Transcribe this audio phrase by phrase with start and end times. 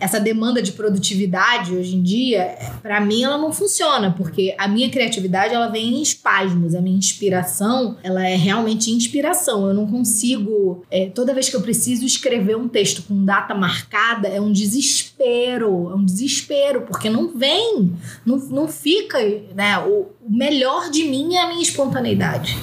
[0.00, 4.88] essa demanda de produtividade hoje em dia, para mim ela não funciona, porque a minha
[4.88, 9.66] criatividade ela vem em espasmos, a minha inspiração ela é realmente inspiração.
[9.66, 14.28] Eu não consigo, é, toda vez que eu preciso escrever um texto com data marcada,
[14.28, 17.92] é um desespero, é um desespero, porque não vem,
[18.24, 19.18] não, não fica,
[19.54, 19.78] né?
[19.78, 22.56] O, o melhor de mim é a minha espontaneidade.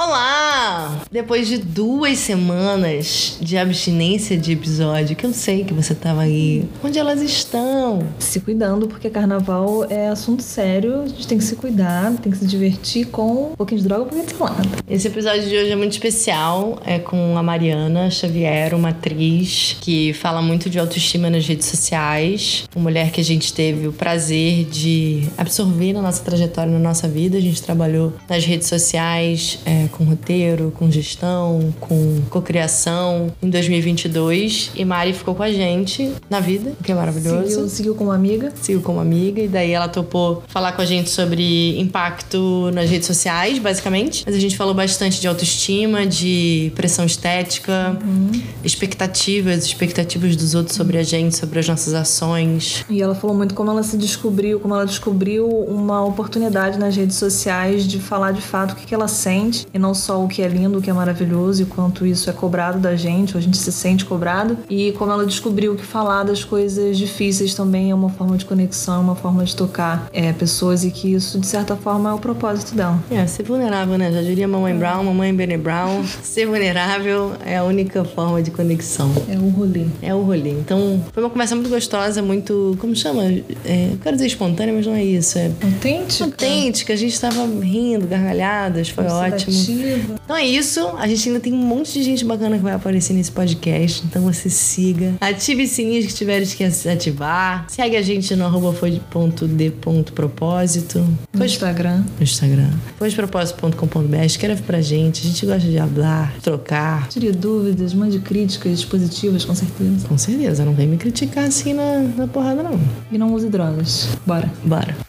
[0.00, 1.02] Olá!
[1.10, 6.68] Depois de duas semanas de abstinência de episódio, que eu sei que você tava aí,
[6.84, 8.06] onde elas estão?
[8.16, 12.38] Se cuidando, porque carnaval é assunto sério, a gente tem que se cuidar, tem que
[12.38, 14.68] se divertir com um pouquinho de droga, um pouquinho de salada.
[14.88, 20.12] Esse episódio de hoje é muito especial, é com a Mariana Xavier, uma atriz que
[20.12, 24.64] fala muito de autoestima nas redes sociais, uma mulher que a gente teve o prazer
[24.66, 27.36] de absorver na nossa trajetória, na nossa vida.
[27.36, 29.58] A gente trabalhou nas redes sociais.
[29.66, 36.12] É, com roteiro, com gestão, com cocriação em 2022 e Mari ficou com a gente
[36.28, 37.48] na vida, o que é maravilhoso.
[37.48, 38.52] Seguiu, seguiu como amiga.
[38.60, 43.06] Seguiu como amiga e daí ela topou falar com a gente sobre impacto nas redes
[43.06, 44.24] sociais, basicamente.
[44.26, 48.30] Mas a gente falou bastante de autoestima, de pressão estética, uhum.
[48.64, 52.84] expectativas, expectativas dos outros sobre a gente, sobre as nossas ações.
[52.88, 57.16] E ela falou muito como ela se descobriu, como ela descobriu uma oportunidade nas redes
[57.16, 60.48] sociais de falar de fato o que ela sente e não só o que é
[60.48, 63.56] lindo, o que é maravilhoso e quanto isso é cobrado da gente, ou a gente
[63.56, 68.10] se sente cobrado, e como ela descobriu que falar das coisas difíceis também é uma
[68.10, 71.76] forma de conexão, é uma forma de tocar é, pessoas e que isso, de certa
[71.76, 72.98] forma, é o propósito dela.
[73.10, 74.12] É, ser vulnerável, né?
[74.12, 76.02] Já diria Mamãe Brown, Mamãe Benny Brown.
[76.22, 79.12] ser vulnerável é a única forma de conexão.
[79.28, 79.86] É o rolê.
[80.02, 80.50] É o rolê.
[80.50, 82.76] Então, foi uma conversa muito gostosa, muito.
[82.80, 83.24] Como chama?
[83.64, 85.38] É, eu quero dizer espontânea, mas não é isso.
[85.38, 86.24] É autêntica.
[86.24, 86.92] Autêntica.
[86.92, 89.52] A gente estava rindo, gargalhadas, foi ótimo.
[89.72, 90.86] Então é isso.
[90.98, 94.04] A gente ainda tem um monte de gente bacana que vai aparecer nesse podcast.
[94.04, 95.14] Então você siga.
[95.20, 97.66] Ative sininhos que tiver que ativar.
[97.68, 101.04] Segue a gente no arroba foi.d.propósito.
[101.32, 102.04] No Instagram.
[102.16, 102.70] No Instagram.
[102.98, 104.24] Foidepropósito.com.br.
[104.24, 105.26] Escreve pra gente.
[105.26, 107.08] A gente gosta de hablar, trocar.
[107.08, 110.08] Tire dúvidas, mande críticas positivas, com certeza.
[110.08, 110.64] Com certeza.
[110.64, 112.80] Não vem me criticar assim na, na porrada, não.
[113.10, 114.08] E não use drogas.
[114.26, 114.50] Bora.
[114.64, 115.07] Bora.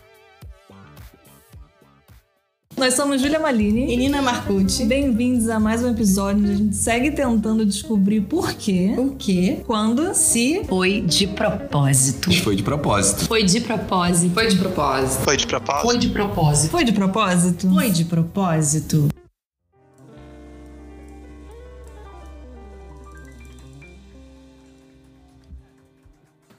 [2.79, 4.85] Nós somos Julia Malini e Nina Marcucci.
[4.85, 9.59] Bem-vindos a mais um episódio onde a gente segue tentando descobrir por quê, o quê,
[9.67, 12.33] quando, se foi de propósito.
[12.41, 13.27] Foi de propósito.
[13.27, 14.33] Foi de propósito.
[14.33, 15.23] Foi de propósito.
[15.25, 15.81] Foi de propósito.
[15.81, 16.71] Foi de propósito.
[16.71, 17.69] Foi de propósito.
[17.69, 19.09] Foi de propósito.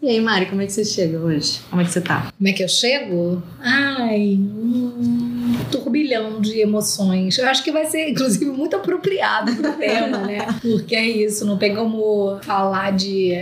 [0.02, 1.60] E aí, Mari, como é que você chega hoje?
[1.68, 2.32] Como é que você tá?
[2.36, 3.42] Como é que eu chego?
[3.60, 7.36] Ai, um turbilhão de emoções.
[7.36, 10.38] Eu acho que vai ser, inclusive, muito apropriado pro tema, né?
[10.62, 13.32] Porque é isso, não tem como falar de,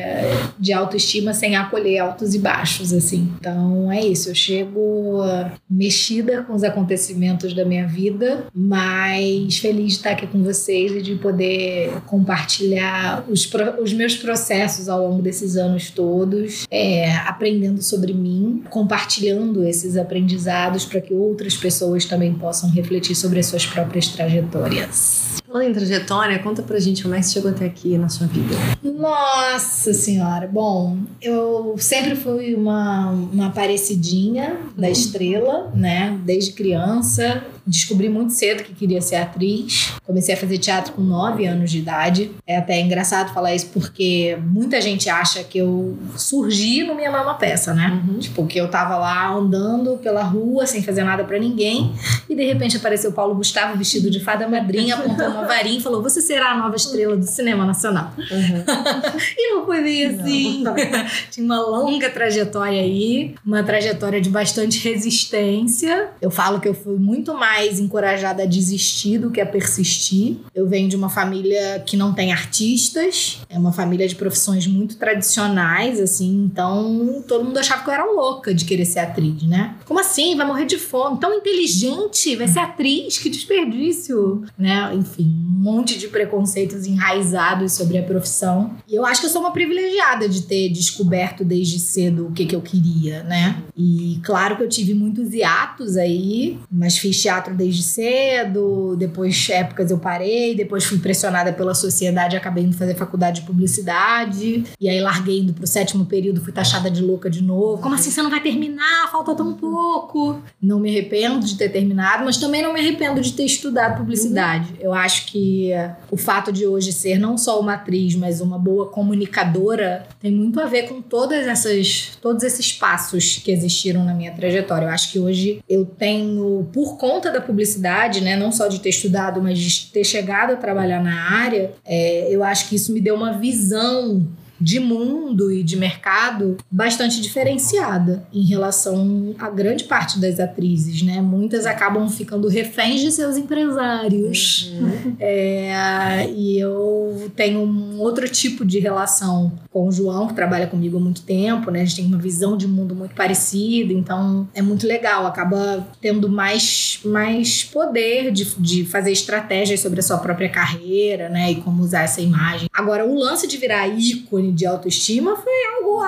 [0.58, 3.32] de autoestima sem acolher altos e baixos, assim.
[3.38, 5.22] Então é isso, eu chego
[5.70, 11.02] mexida com os acontecimentos da minha vida, mas feliz de estar aqui com vocês e
[11.02, 13.48] de poder compartilhar os,
[13.80, 20.84] os meus processos ao longo desses anos todos é, aprendendo sobre mim, compartilhando esses aprendizados
[20.84, 25.38] para que outras pessoas também possam refletir sobre as suas próprias trajetórias.
[25.46, 28.26] Falando em trajetória, conta pra gente como é que você chegou até aqui na sua
[28.26, 28.54] vida.
[28.82, 36.18] Nossa senhora, bom, eu sempre fui uma, uma parecidinha da estrela, né?
[36.24, 37.42] Desde criança.
[37.68, 39.92] Descobri muito cedo que queria ser atriz.
[40.06, 42.30] Comecei a fazer teatro com 9 anos de idade.
[42.46, 47.34] É até engraçado falar isso porque muita gente acha que eu surgi no Minha Mama
[47.34, 48.02] Peça, né?
[48.08, 48.18] Uhum.
[48.18, 51.92] Tipo, que eu tava lá andando pela rua sem fazer nada para ninguém
[52.28, 56.02] e de repente apareceu Paulo Gustavo vestido de fada madrinha, apontou uma varinha e falou:
[56.02, 58.12] Você será a nova estrela do cinema nacional.
[58.16, 58.64] Uhum.
[59.36, 60.64] e não foi bem assim.
[61.30, 66.10] Tinha uma longa trajetória aí, uma trajetória de bastante resistência.
[66.20, 70.36] Eu falo que eu fui muito mais encorajada a desistir do que a persistir.
[70.54, 74.96] Eu venho de uma família que não tem artistas, é uma família de profissões muito
[74.96, 79.76] tradicionais, assim, então todo mundo achava que eu era louca de querer ser atriz, né?
[79.84, 80.36] Como assim?
[80.36, 81.18] Vai morrer de fome?
[81.18, 83.18] Tão inteligente, vai ser atriz?
[83.18, 84.92] Que desperdício, né?
[84.94, 88.74] Enfim, um monte de preconceitos enraizados sobre a profissão.
[88.86, 92.46] E eu acho que eu sou uma privilegiada de ter descoberto desde cedo o que,
[92.46, 93.62] que eu queria, né?
[93.76, 99.90] E claro que eu tive muitos hiatos aí, mas fiz teatro desde cedo, depois épocas
[99.90, 104.64] eu parei, depois fui pressionada pela sociedade acabei indo fazer faculdade de publicidade.
[104.80, 107.82] E aí larguei indo pro sétimo período, fui taxada de louca de novo.
[107.82, 109.10] Como assim você não vai terminar?
[109.10, 110.40] Falta tão pouco.
[110.60, 114.74] Não me arrependo de ter terminado, mas também não me arrependo de ter estudado publicidade.
[114.80, 115.70] Eu acho que
[116.10, 120.60] o fato de hoje ser não só uma atriz, mas uma boa comunicadora tem muito
[120.60, 124.86] a ver com todas essas, todos esses passos que existiram na minha trajetória.
[124.86, 128.90] Eu acho que hoje eu tenho, por conta da publicidade, né, não só de ter
[128.90, 133.00] estudado, mas de ter chegado a trabalhar na área, é, eu acho que isso me
[133.00, 134.26] deu uma visão
[134.60, 141.20] de mundo e de mercado bastante diferenciada em relação a grande parte das atrizes, né?
[141.20, 144.72] Muitas acabam ficando reféns de seus empresários.
[144.72, 145.16] Uhum.
[145.20, 150.96] É, e eu tenho um outro tipo de relação com o João, que trabalha comigo
[150.96, 151.82] há muito tempo, né?
[151.82, 155.26] A gente tem uma visão de mundo muito parecida, então é muito legal.
[155.26, 161.52] Acaba tendo mais, mais poder de, de fazer estratégias sobre a sua própria carreira, né?
[161.52, 162.68] E como usar essa imagem.
[162.72, 166.00] Agora, o lance de virar ícone de autoestima foi algo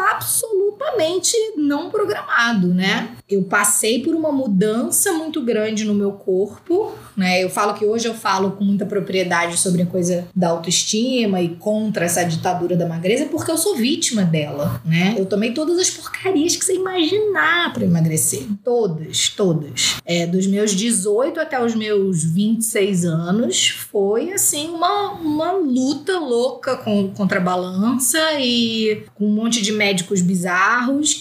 [0.80, 3.10] absolutamente não programado, né?
[3.28, 7.44] Eu passei por uma mudança muito grande no meu corpo, né?
[7.44, 11.50] Eu falo que hoje eu falo com muita propriedade sobre a coisa da autoestima e
[11.56, 15.14] contra essa ditadura da magreza, porque eu sou vítima dela, né?
[15.18, 19.96] Eu tomei todas as porcarias que você imaginar para emagrecer, todas, todas.
[20.04, 26.76] É, dos meus 18 até os meus 26 anos, foi assim uma, uma luta louca
[26.76, 30.69] com, contra a balança e com um monte de médicos bizarros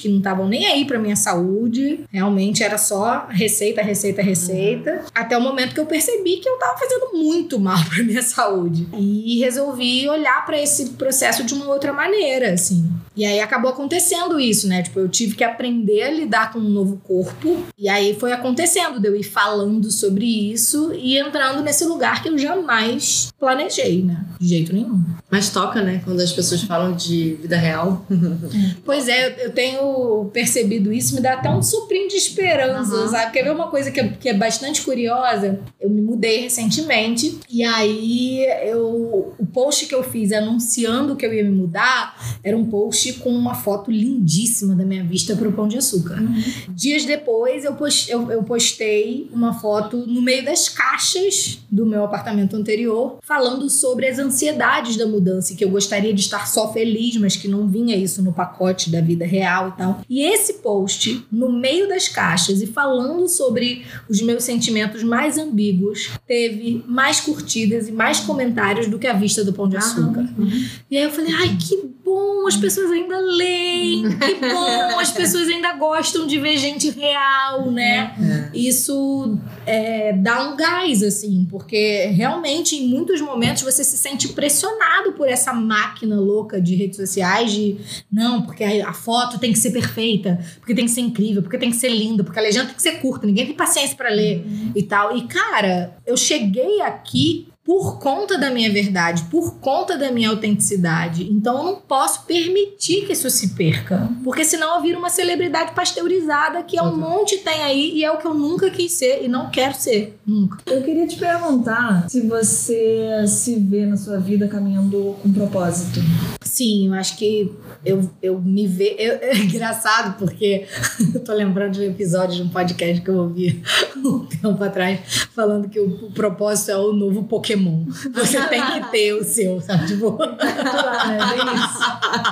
[0.02, 2.02] que não estavam nem aí para minha saúde.
[2.12, 4.92] Realmente era só receita, receita, receita.
[4.92, 5.00] Uhum.
[5.14, 8.88] Até o momento que eu percebi que eu tava fazendo muito mal para minha saúde.
[8.94, 12.90] E resolvi olhar para esse processo de uma outra maneira, assim.
[13.16, 14.82] E aí acabou acontecendo isso, né?
[14.82, 17.66] Tipo, eu tive que aprender a lidar com um novo corpo.
[17.78, 22.30] E aí foi acontecendo de eu ir falando sobre isso e entrando nesse lugar que
[22.30, 24.26] eu jamais planejei, né?
[24.40, 25.02] De jeito nenhum.
[25.30, 26.02] Mas toca, né?
[26.04, 28.06] Quando as pessoas falam de vida real.
[28.86, 33.08] pois é, eu tenho percebido isso, me dá até um suprinho de esperança, uhum.
[33.08, 33.32] sabe?
[33.32, 35.60] Quer ver uma coisa que é, que é bastante curiosa?
[35.80, 41.34] Eu me mudei recentemente e aí eu o post que eu fiz anunciando que eu
[41.34, 45.54] ia me mudar era um post com uma foto lindíssima da minha vista para o
[45.54, 46.20] Pão de Açúcar.
[46.20, 46.42] Uhum.
[46.70, 52.04] Dias depois eu, post, eu, eu postei uma foto no meio das caixas do meu
[52.04, 56.72] apartamento anterior falando sobre as ansiedades da mudança e que eu gostaria de estar só
[56.72, 60.02] feliz, mas que não vinha isso no pacote da vida real e tal.
[60.10, 66.12] E esse post no meio das caixas e falando sobre os meus sentimentos mais ambíguos
[66.28, 70.28] teve mais curtidas e mais comentários do que a vista do Pão de Açúcar.
[70.38, 70.66] Uhum.
[70.90, 75.48] E aí eu falei, ai, que bom, as pessoas ainda leem, que bom, as pessoas
[75.48, 78.50] ainda gostam de ver gente real, né?
[78.54, 78.58] É.
[78.58, 85.14] Isso é, dá um gás, assim, porque realmente em muitos momentos você se sente pressionado
[85.14, 87.78] por essa máquina louca de redes sociais de
[88.12, 91.70] não, porque a foto tem que ser perfeita, porque tem que ser incrível, porque tem
[91.70, 94.44] que ser linda, porque a legenda tem que ser curta, ninguém tem paciência para ler
[94.44, 94.72] uhum.
[94.76, 95.16] e tal.
[95.16, 101.32] E cara, eu cheguei aqui por conta da minha verdade, por conta da minha autenticidade.
[101.32, 105.74] Então eu não posso permitir que isso se perca, porque senão eu viro uma celebridade
[105.76, 109.24] pasteurizada que é um monte tem aí e é o que eu nunca quis ser
[109.24, 110.58] e não quero ser, nunca.
[110.66, 116.00] Eu queria te perguntar se você se vê na sua vida caminhando com propósito.
[116.42, 117.52] Sim, eu acho que
[117.86, 118.96] eu, eu me vejo.
[119.22, 120.66] é engraçado porque
[121.14, 123.62] eu tô lembrando de um episódio de um podcast que eu ouvi
[124.04, 125.02] um tempo atrás
[125.36, 127.86] falando que o, o propósito é o novo Pokémon Pokémon.
[128.14, 129.88] Você tem que ter o seu, sabe?
[129.88, 130.18] Tipo...
[130.24, 131.18] é.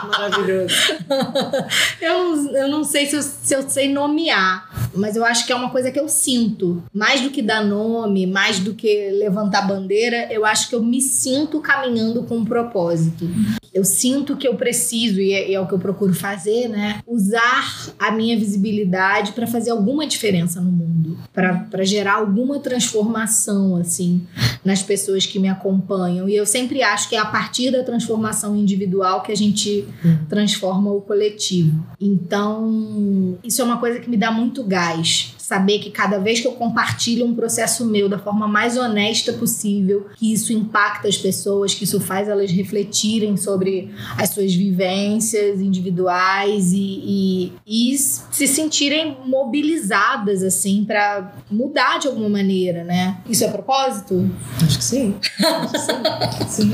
[0.07, 0.75] Maravilhoso.
[2.01, 5.55] eu, eu não sei se eu, se eu sei nomear, mas eu acho que é
[5.55, 6.84] uma coisa que eu sinto.
[6.93, 11.01] Mais do que dar nome, mais do que levantar bandeira, eu acho que eu me
[11.01, 13.29] sinto caminhando com um propósito.
[13.74, 17.00] Eu sinto que eu preciso, e é, e é o que eu procuro fazer, né?
[17.05, 24.25] Usar a minha visibilidade para fazer alguma diferença no mundo, para gerar alguma transformação, assim,
[24.65, 26.28] nas pessoas pessoas que me acompanham.
[26.28, 30.26] E eu sempre acho que é a partir da transformação individual que a gente uhum.
[30.28, 31.86] transforma o coletivo.
[32.00, 36.48] Então, isso é uma coisa que me dá muito gás saber que cada vez que
[36.48, 41.74] eu compartilho um processo meu da forma mais honesta possível, que isso impacta as pessoas,
[41.74, 49.20] que isso faz elas refletirem sobre as suas vivências individuais e, e, e se sentirem
[49.25, 53.18] mobilizadas, assim, para mudar de alguma maneira, né?
[53.30, 54.30] Isso é propósito?
[54.62, 55.16] Acho que sim.
[55.39, 55.80] Acho que
[56.51, 56.74] sim.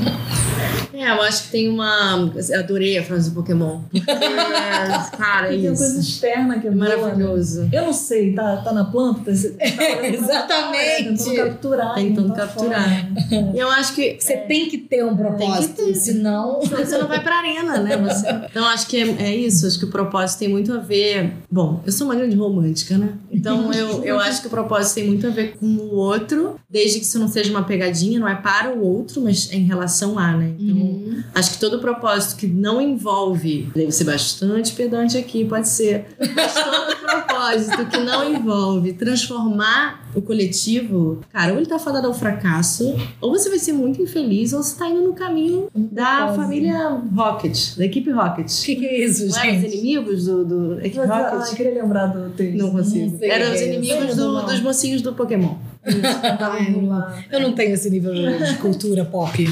[0.92, 2.32] É, eu acho que tem uma.
[2.48, 3.80] Eu adorei a frase do Pokémon.
[3.90, 4.00] Porque,
[5.18, 5.82] cara, é Tem uma isso.
[5.82, 6.96] coisa externa que é É boa, né?
[6.96, 7.68] maravilhoso.
[7.72, 9.32] Eu não sei, tá, tá na planta?
[9.32, 9.32] Tá,
[10.00, 11.24] tá Exatamente.
[11.24, 11.94] Tentando capturar.
[11.94, 13.08] Tentando não tá capturar.
[13.54, 15.94] E eu acho que Você tem que ter um propósito, ter.
[15.94, 16.60] senão.
[16.60, 17.96] Você não vai pra arena, né?
[18.04, 18.26] Você...
[18.50, 19.66] Então acho que é, é isso.
[19.66, 21.32] Acho que o propósito tem muito a ver.
[21.50, 23.14] Bom, eu sou uma grande romântica, né?
[23.30, 26.98] Então eu, eu acho que o propósito tem muito a ver com o outro, desde
[27.00, 30.18] que isso não seja uma pegadinha, não é para o outro, mas é em relação
[30.18, 30.54] a, né?
[30.58, 31.22] Então Uhum.
[31.34, 33.68] acho que todo propósito que não envolve.
[33.74, 36.06] Devo ser bastante pedante aqui, pode ser.
[36.34, 38.53] Mas todo propósito que não envolve
[38.98, 44.00] transformar o coletivo, cara, ou ele tá fadado ao fracasso, ou você vai ser muito
[44.00, 46.42] infeliz, ou você tá indo no caminho da propósito.
[46.42, 48.50] família Rocket, da equipe Rocket.
[48.50, 49.74] O que, que é isso, Não eram os gente?
[49.76, 51.50] inimigos do, do equipe ah, Rocket?
[51.50, 52.58] eu queria lembrar do texto.
[52.58, 53.18] Não consigo.
[53.22, 55.54] Eram os é inimigos do- dos mocinhos do Pokémon.
[57.30, 59.46] Eu não- tenho esse nível de cultura pop.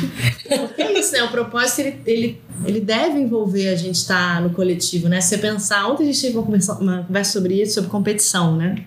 [0.49, 1.23] Porque é isso, né?
[1.23, 5.21] O propósito, ele, ele, ele deve envolver a gente estar no coletivo, né?
[5.21, 5.87] Se você pensar...
[5.89, 8.85] Ontem a gente teve uma conversa, uma conversa sobre isso, sobre competição, né?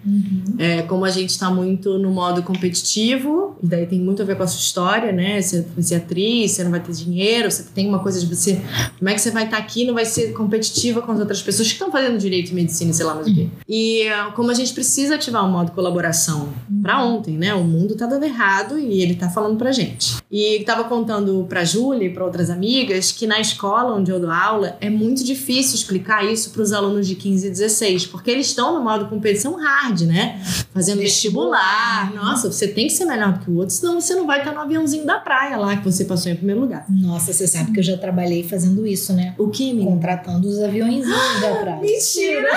[0.57, 4.35] É, como a gente tá muito no modo competitivo, e daí tem muito a ver
[4.35, 5.41] com a sua história, né?
[5.41, 8.61] Você vai ser atriz, você não vai ter dinheiro, você tem uma coisa de você...
[8.97, 11.41] Como é que você vai estar aqui e não vai ser competitiva com as outras
[11.41, 13.47] pessoas que estão fazendo direito, medicina, e sei lá mais o quê.
[13.67, 16.49] E ah, como a gente precisa ativar o modo colaboração
[16.81, 17.53] pra ontem, né?
[17.53, 20.15] O mundo tá dando errado e ele tá falando pra gente.
[20.31, 24.31] E tava contando pra Júlia e pra outras amigas que na escola onde eu dou
[24.31, 28.73] aula é muito difícil explicar isso pros alunos de 15 e 16, porque eles estão
[28.73, 30.41] no modo competição hard, né?
[30.73, 32.13] Fazendo vestibular.
[32.13, 34.53] Nossa, você tem que ser melhor do que o outro, senão você não vai estar
[34.53, 36.85] no aviãozinho da praia lá que você passou em primeiro lugar.
[36.89, 39.33] Nossa, você sabe que eu já trabalhei fazendo isso, né?
[39.37, 39.91] O que, menina?
[39.91, 41.81] Contratando os aviõezinhos da praia.
[41.81, 42.49] Mentira!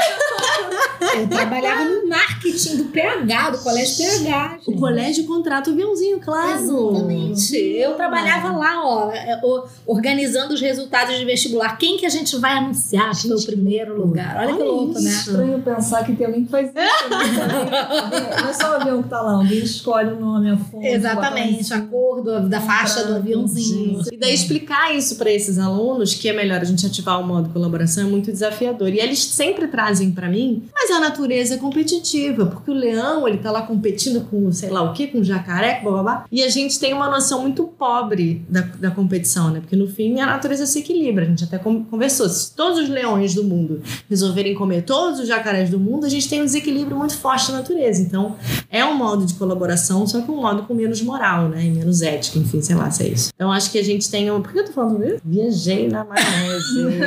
[1.17, 4.59] Eu trabalhava no marketing do PH, do colégio PH.
[4.69, 4.81] O gente.
[4.81, 6.61] colégio contrata o aviãozinho, claro.
[6.61, 7.57] Exatamente.
[7.57, 9.41] Eu trabalhava lá, ó, é,
[9.87, 11.77] organizando os resultados de vestibular.
[11.79, 14.37] Quem que a gente vai anunciar que foi o Gente, primeiro lugar?
[14.39, 15.11] Olha, que olha louco, né?
[15.11, 15.31] isso.
[15.31, 16.75] estranho pensar que tem alguém que faz isso.
[16.77, 18.39] né?
[18.43, 20.87] Não é só o avião que tá lá, alguém escolhe o nome, a fonte.
[20.87, 24.03] Exatamente, a cor do- da faixa do aviãozinho.
[24.13, 27.49] E daí explicar isso para esses alunos, que é melhor a gente ativar o modo
[27.51, 28.89] colaboração, é muito desafiador.
[28.89, 33.39] E eles sempre trazem para mim, mas a natureza é competitiva, porque o leão, ele
[33.39, 36.25] tá lá competindo com sei lá o que, com jacaré, com babá.
[36.31, 39.61] E a gente tem uma noção muito pobre da, da competição, né?
[39.61, 41.25] Porque no fim a natureza se equilibra.
[41.25, 42.29] A gente até con- conversou.
[42.29, 46.29] Se todos os leões do mundo resolverem comer todos os jacarés do mundo, a gente
[46.29, 48.03] tem um desequilíbrio muito forte na natureza.
[48.03, 48.37] Então,
[48.71, 51.65] é um modo de colaboração, só que um modo com menos moral, né?
[51.65, 53.31] E menos ética, enfim, sei lá se é isso.
[53.35, 54.43] Então, acho que a gente tem um.
[54.43, 55.21] Por que eu tô falando isso?
[55.25, 56.99] Viajei na maionese.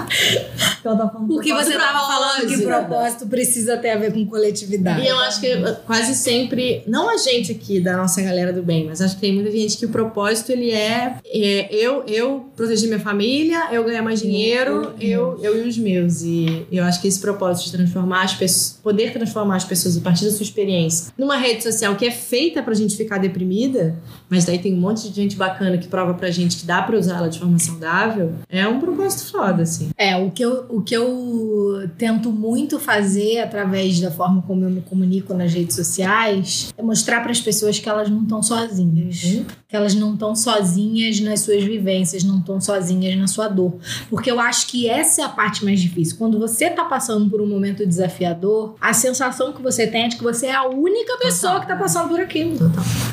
[0.80, 4.24] Que ela tá falando Porque você estava falando que propósito precisa ter a ver com
[4.26, 5.02] coletividade.
[5.02, 5.48] E eu acho que
[5.86, 9.34] quase sempre, não a gente aqui da nossa galera do bem, mas acho que tem
[9.34, 14.02] muita gente que o propósito ele é, é, eu eu proteger minha família, eu ganhar
[14.02, 16.22] mais dinheiro, eu, eu e os meus.
[16.22, 20.00] E eu acho que esse propósito de transformar as pessoas, poder transformar as pessoas a
[20.00, 23.96] partir da sua experiência numa rede social que é feita pra gente ficar deprimida,
[24.28, 26.96] mas daí tem um monte de gente bacana que prova pra gente que dá pra
[26.98, 29.90] usar ela de forma saudável, é um propósito foda, assim.
[29.96, 34.70] É, o que, eu, o que eu tento muito fazer através da forma como eu
[34.70, 39.20] me comunico nas redes sociais é mostrar para as pessoas que elas não estão sozinhas.
[39.68, 43.74] Que elas não estão sozinhas nas suas vivências, não estão sozinhas na sua dor.
[44.08, 46.16] Porque eu acho que essa é a parte mais difícil.
[46.18, 50.16] Quando você tá passando por um momento desafiador, a sensação que você tem é de
[50.16, 52.58] que você é a única pessoa que tá passando por aquilo.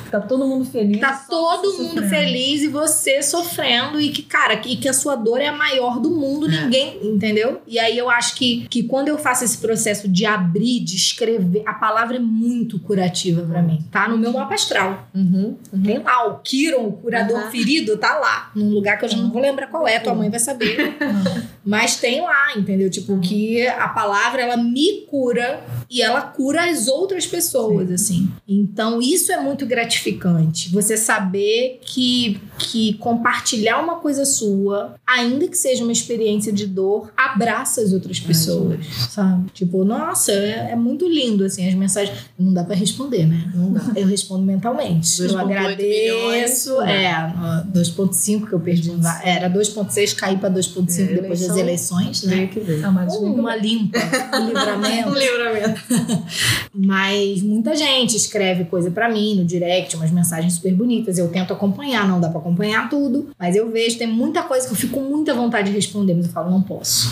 [0.10, 1.00] Tá todo mundo feliz.
[1.00, 2.10] Tá todo mundo sofrendo.
[2.10, 6.00] feliz e você sofrendo e que, cara, que, que a sua dor é a maior
[6.00, 6.64] do mundo, É.
[6.64, 7.47] ninguém, entendeu?
[7.68, 11.64] E aí eu acho que, que quando eu faço esse processo de abrir, de escrever,
[11.66, 13.84] a palavra é muito curativa pra mim.
[13.92, 15.08] Tá no meu mapa astral.
[15.14, 15.84] Uhum, uhum.
[15.84, 17.52] Tem lá o Kiron, o curador Aham.
[17.52, 18.52] ferido, tá lá.
[18.56, 20.98] Num lugar que eu já não vou lembrar qual é, tua mãe vai saber.
[21.66, 22.90] Mas tem lá, entendeu?
[22.90, 28.30] Tipo, que a palavra ela me cura e ela cura as outras pessoas, assim.
[28.48, 30.70] Então, isso é muito gratificante.
[30.70, 37.12] Você saber que, que compartilhar uma coisa sua, ainda que seja uma experiência de dor,
[37.38, 39.50] abraça as outras pessoas, sabe?
[39.54, 42.18] Tipo, nossa, é, é muito lindo, assim, as mensagens.
[42.38, 43.52] Não dá pra responder, né?
[43.54, 43.82] Não dá.
[43.96, 45.08] Eu respondo mentalmente.
[45.08, 46.70] 2,8 Eu agradeço.
[46.78, 46.90] milhões.
[46.90, 47.28] É,
[47.66, 48.92] no 2,5 que eu perdi.
[49.24, 52.48] Era 2,6, caí pra 2,5 É, depois das eleições, né?
[52.48, 52.82] Que.
[52.84, 53.98] Ah, mas Uma limpa,
[54.34, 55.10] um livramento.
[55.10, 55.82] livramento.
[56.74, 61.18] Mas muita gente escreve coisa pra mim no direct direct, umas mensagens super bonitas.
[61.18, 64.74] Eu tento acompanhar, não dá pra acompanhar tudo, mas eu vejo, tem muita coisa que
[64.74, 67.12] eu fico com muita vontade de responder, mas eu falo, não posso.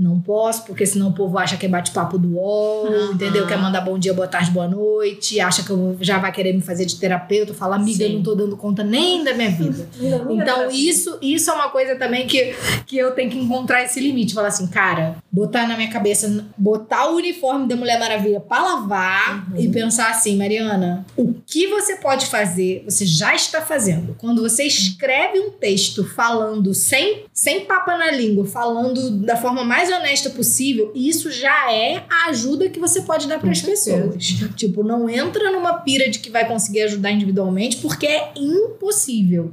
[0.00, 3.12] Não posso, porque senão o povo acha que é bate-papo do UOL, uhum.
[3.12, 3.46] entendeu?
[3.46, 6.62] Quer mandar bom dia, boa tarde, boa noite, acha que eu já vai querer me
[6.62, 8.04] fazer de terapeuta, fala, amiga, Sim.
[8.04, 9.86] eu não tô dando conta nem da minha vida.
[10.30, 12.54] então, isso, isso é uma coisa também que,
[12.86, 14.32] que eu tenho que encontrar esse limite.
[14.32, 19.50] Falar assim, cara, botar na minha cabeça, botar o uniforme da Mulher Maravilha pra lavar
[19.50, 19.60] uhum.
[19.60, 24.14] e pensar assim, Mariana, o que você pode fazer, você já está fazendo.
[24.16, 29.90] Quando você escreve um texto falando sem, sem papa na língua, falando da forma mais
[29.90, 34.24] honesta possível, isso já é a ajuda que você pode dar para as pessoas.
[34.56, 39.50] Tipo, não entra numa pira de que vai conseguir ajudar individualmente, porque é impossível.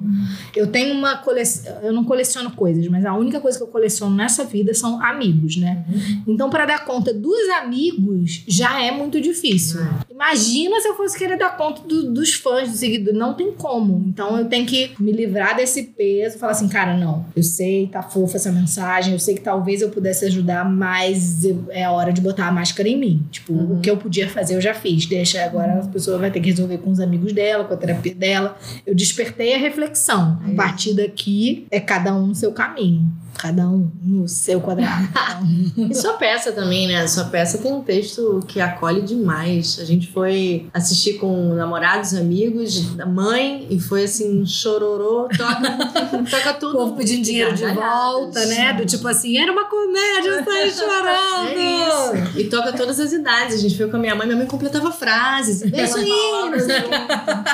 [0.55, 4.15] Eu tenho uma coleção, eu não coleciono coisas, mas a única coisa que eu coleciono
[4.15, 5.85] nessa vida são amigos, né?
[6.27, 9.79] Então, para dar conta dos amigos, já é muito difícil.
[10.17, 13.17] Imagina se eu fosse querer dar conta do, dos fãs, dos seguidores.
[13.17, 14.03] Não tem como.
[14.07, 18.01] Então, eu tenho que me livrar desse peso, falar assim, cara, não, eu sei, tá
[18.01, 22.19] fofa essa mensagem, eu sei que talvez eu pudesse ajudar, mas é a hora de
[22.19, 23.27] botar a máscara em mim.
[23.29, 23.77] Tipo, uhum.
[23.77, 25.05] o que eu podia fazer, eu já fiz.
[25.05, 28.15] Deixa agora a pessoa vai ter que resolver com os amigos dela, com a terapia
[28.15, 28.57] dela.
[28.87, 30.41] Eu despertei a reflexão.
[30.51, 33.05] A partir daqui, é cada um no seu caminho.
[33.37, 35.07] Cada um no seu quadrado.
[35.77, 37.07] e sua peça também, né?
[37.07, 39.77] Sua peça tem um texto que acolhe demais.
[39.79, 45.77] A gente foi assistir com namorados, amigos, mãe, e foi assim, chororô, toca,
[46.29, 46.73] toca tudo.
[46.73, 48.73] O povo pedindo dinheiro de volta, né?
[48.73, 51.47] Do tipo assim, era uma comédia, eu saí chorando.
[51.49, 52.39] É isso.
[52.39, 53.55] E toca todas as idades.
[53.55, 55.61] A gente foi com a minha mãe, minha mãe completava frases.
[55.61, 56.07] Isso aí!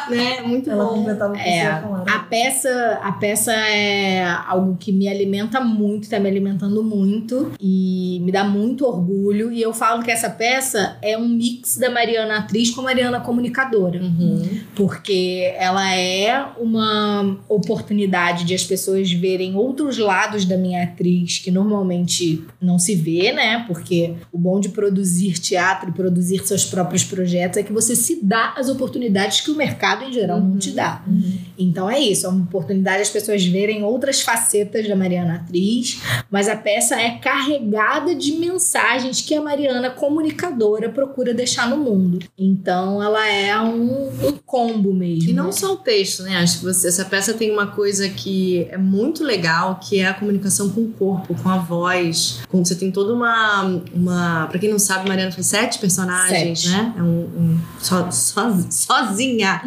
[0.09, 0.41] né?
[0.45, 0.93] Muito Ela bom.
[0.95, 6.29] completava é, a peça, a peça é algo que me alimenta muito muito, tá me
[6.29, 9.51] alimentando muito e me dá muito orgulho.
[9.51, 13.19] E eu falo que essa peça é um mix da Mariana atriz com a Mariana
[13.19, 14.01] comunicadora.
[14.01, 14.59] Uhum.
[14.75, 21.51] Porque ela é uma oportunidade de as pessoas verem outros lados da minha atriz que
[21.51, 23.63] normalmente não se vê, né?
[23.67, 28.19] Porque o bom de produzir teatro e produzir seus próprios projetos é que você se
[28.23, 30.49] dá as oportunidades que o mercado em geral uhum.
[30.49, 31.03] não te dá.
[31.07, 31.37] Uhum.
[31.57, 36.01] Então é isso, é uma oportunidade as pessoas verem outras facetas da Mariana atriz atriz,
[36.29, 42.19] mas a peça é carregada de mensagens que a Mariana, comunicadora, procura deixar no mundo.
[42.37, 45.31] Então ela é um, um combo mesmo.
[45.31, 46.37] E não só o texto, né?
[46.37, 50.13] Acho que você, essa peça tem uma coisa que é muito legal, que é a
[50.13, 52.41] comunicação com o corpo, com a voz.
[52.47, 53.81] Com, você tem toda uma.
[53.91, 56.71] uma para quem não sabe, Mariana fez sete personagens, sete.
[56.71, 56.93] né?
[56.95, 59.63] É um, um so, so, sozinha.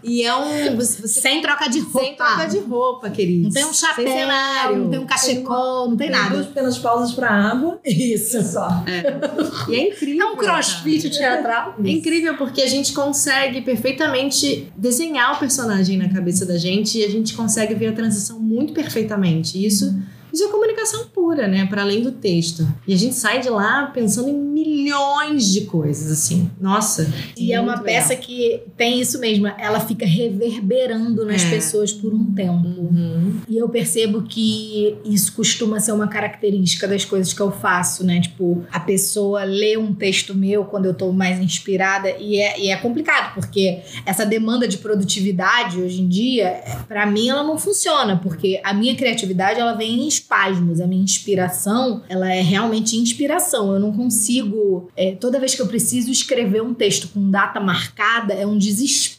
[0.00, 0.76] e é um.
[0.76, 1.98] Você, você, sem troca de roupa.
[1.98, 3.42] Sem troca de roupa, querido.
[3.42, 6.36] Não tem um chapéu cenário, não tem um cachecol, não tem, tem nada.
[6.36, 7.80] duas pequenas pausas pra água.
[7.84, 8.40] Isso.
[8.44, 8.84] Só.
[8.86, 9.72] É.
[9.72, 10.28] E é incrível.
[10.28, 11.74] É um crossfit teatral.
[11.84, 13.23] É incrível porque a gente consegue
[13.62, 18.40] perfeitamente desenhar o personagem na cabeça da gente e a gente consegue ver a transição
[18.40, 19.64] muito perfeitamente.
[19.64, 19.94] Isso.
[20.34, 21.64] Isso é comunicação pura, né?
[21.64, 22.66] Para além do texto.
[22.88, 26.50] E a gente sai de lá pensando em milhões de coisas, assim.
[26.60, 27.08] Nossa.
[27.36, 28.26] E é uma peça legal.
[28.26, 29.46] que tem isso mesmo.
[29.46, 31.50] Ela fica reverberando nas é.
[31.50, 32.66] pessoas por um tempo.
[32.66, 33.42] Uhum.
[33.48, 38.20] E eu percebo que isso costuma ser uma característica das coisas que eu faço, né?
[38.20, 42.10] Tipo, a pessoa lê um texto meu quando eu tô mais inspirada.
[42.18, 47.28] E é, e é complicado, porque essa demanda de produtividade hoje em dia, para mim,
[47.28, 48.16] ela não funciona.
[48.16, 50.80] Porque a minha criatividade, ela vem em espasmos.
[50.80, 53.72] A minha inspiração, ela é realmente inspiração.
[53.72, 54.88] Eu não consigo.
[54.96, 59.13] É, toda vez que eu preciso escrever um texto com data marcada, é um desespero.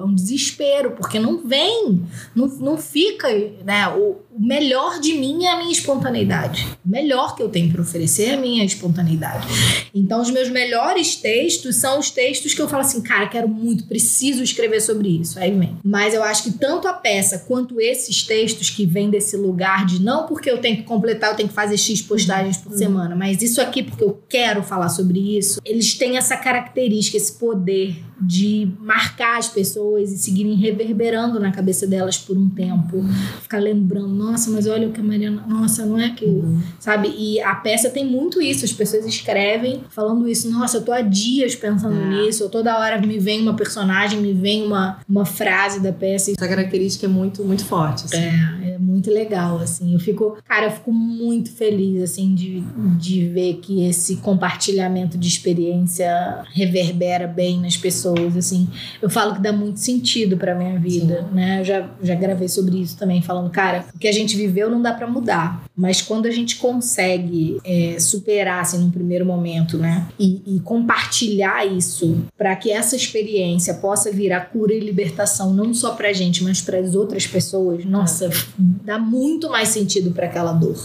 [0.00, 2.02] É um desespero, porque não vem,
[2.34, 3.28] não, não fica,
[3.64, 3.88] né?
[3.88, 6.66] O, o melhor de mim é a minha espontaneidade.
[6.86, 9.46] O melhor que eu tenho para oferecer é a minha espontaneidade.
[9.94, 13.84] Então, os meus melhores textos são os textos que eu falo assim, cara, quero muito,
[13.86, 15.38] preciso escrever sobre isso.
[15.38, 15.76] Aí vem.
[15.84, 20.00] Mas eu acho que tanto a peça quanto esses textos que vêm desse lugar de
[20.00, 22.78] não porque eu tenho que completar, eu tenho que fazer X postagens por uhum.
[22.78, 27.32] semana, mas isso aqui porque eu quero falar sobre isso, eles têm essa característica, esse
[27.32, 33.04] poder de marcar as pessoas e seguirem reverberando na cabeça delas por um tempo.
[33.42, 35.44] Ficar lembrando, nossa, mas olha o que a Mariana.
[35.46, 36.44] Nossa, não é aquilo.
[36.44, 36.60] Uhum.
[36.78, 37.14] Sabe?
[37.16, 38.64] E a peça tem muito isso.
[38.64, 40.50] As pessoas escrevem falando isso.
[40.50, 42.08] Nossa, eu tô há dias pensando é.
[42.08, 42.44] nisso.
[42.44, 46.30] Eu, toda hora me vem uma personagem, me vem uma, uma frase da peça.
[46.30, 48.04] Essa característica é muito, muito forte.
[48.04, 48.16] Assim.
[48.16, 49.92] É, é muito legal, assim.
[49.92, 52.62] Eu fico, cara, eu fico muito feliz, assim, de,
[52.98, 58.68] de ver que esse compartilhamento de experiência reverbera bem nas pessoas pessoas, assim.
[59.00, 61.34] Eu eu falo que dá muito sentido pra minha vida, Sim.
[61.34, 61.60] né?
[61.60, 64.82] Eu já, já gravei sobre isso também, falando, cara, o que a gente viveu não
[64.82, 65.64] dá para mudar.
[65.78, 70.08] Mas quando a gente consegue é, superar, assim, num primeiro momento, né?
[70.18, 75.92] E, e compartilhar isso para que essa experiência possa virar cura e libertação, não só
[75.92, 80.76] pra gente, mas para as outras pessoas, nossa, dá muito mais sentido para aquela dor.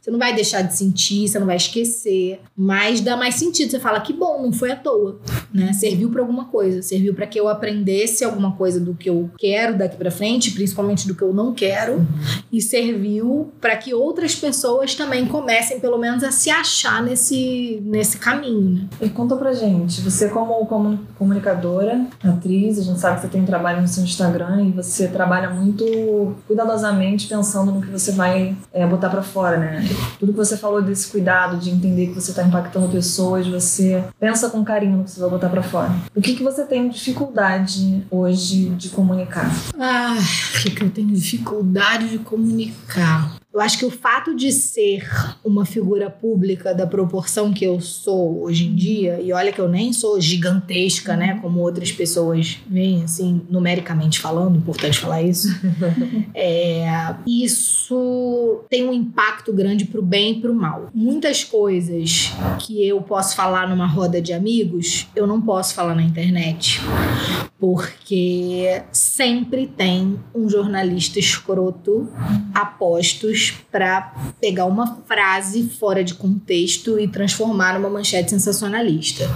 [0.00, 3.70] Você não vai deixar de sentir, você não vai esquecer, mas dá mais sentido.
[3.70, 5.20] Você fala que bom, não foi à toa,
[5.54, 5.72] né?
[5.72, 9.78] Serviu para alguma coisa, serviu para que eu aprendesse alguma coisa do que eu quero
[9.78, 12.04] daqui para frente, principalmente do que eu não quero,
[12.50, 18.18] e serviu para que outras pessoas também comecem pelo menos a se achar nesse nesse
[18.18, 18.88] caminho, né?
[19.00, 23.42] E conta pra gente, você como, como comunicadora, atriz, a gente sabe que você tem
[23.42, 28.56] um trabalho no seu Instagram e você trabalha muito cuidadosamente pensando no que você vai
[28.72, 29.84] é, botar para fora, né?
[30.18, 34.50] Tudo que você falou desse cuidado, de entender que você está impactando pessoas, você pensa
[34.50, 35.90] com carinho no que você vai botar para fora.
[36.14, 39.50] O que, que você tem dificuldade hoje de comunicar?
[39.78, 40.16] Ah,
[40.54, 43.41] o que, que eu tenho dificuldade de comunicar?
[43.52, 45.06] Eu acho que o fato de ser
[45.44, 49.68] uma figura pública da proporção que eu sou hoje em dia, e olha que eu
[49.68, 55.48] nem sou gigantesca, né, como outras pessoas veem, assim, numericamente falando, importante falar isso,
[56.34, 60.88] é, isso tem um impacto grande pro bem e pro mal.
[60.94, 66.02] Muitas coisas que eu posso falar numa roda de amigos, eu não posso falar na
[66.02, 66.80] internet,
[67.62, 72.12] porque sempre tem um jornalista escroto
[72.52, 79.30] apostos para pegar uma frase fora de contexto e transformar numa manchete sensacionalista.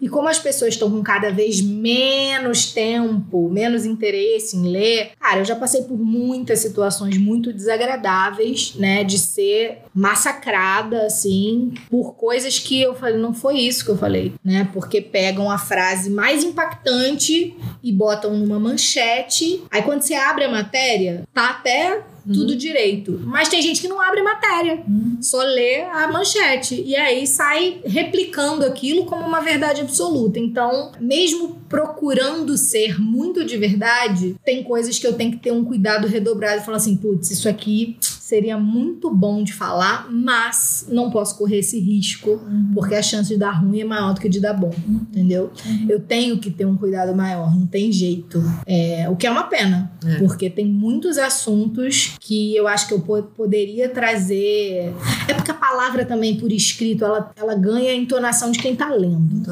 [0.00, 5.40] E como as pessoas estão com cada vez menos tempo, menos interesse em ler, cara,
[5.40, 12.58] eu já passei por muitas situações muito desagradáveis, né, de ser massacrada assim por coisas
[12.58, 14.68] que eu falei, não foi isso que eu falei, né?
[14.72, 19.62] Porque pegam a frase mais impactante e botam numa manchete.
[19.70, 22.02] Aí quando você abre a matéria, tá até
[22.32, 22.56] tudo uhum.
[22.56, 23.20] direito.
[23.24, 25.18] Mas tem gente que não abre matéria, uhum.
[25.20, 26.82] só lê a manchete.
[26.82, 30.38] E aí sai replicando aquilo como uma verdade absoluta.
[30.38, 35.64] Então, mesmo procurando ser muito de verdade, tem coisas que eu tenho que ter um
[35.64, 41.10] cuidado redobrado e falar assim: putz, isso aqui seria muito bom de falar, mas não
[41.12, 42.72] posso correr esse risco, uhum.
[42.74, 45.06] porque a chance de dar ruim é maior do que de dar bom, uhum.
[45.10, 45.52] entendeu?
[45.64, 45.86] Uhum.
[45.88, 48.42] Eu tenho que ter um cuidado maior, não tem jeito.
[48.66, 50.16] É, o que é uma pena, é.
[50.16, 54.92] porque tem muitos assuntos que eu acho que eu poderia trazer.
[55.28, 58.90] É porque a palavra também por escrito, ela, ela ganha a entonação de quem tá
[58.90, 59.42] lendo.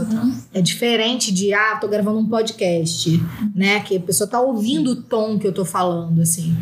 [0.52, 3.20] É diferente de, ah, tô gravando um podcast,
[3.54, 3.80] né?
[3.80, 6.54] Que a pessoa tá ouvindo o tom que eu tô falando, assim.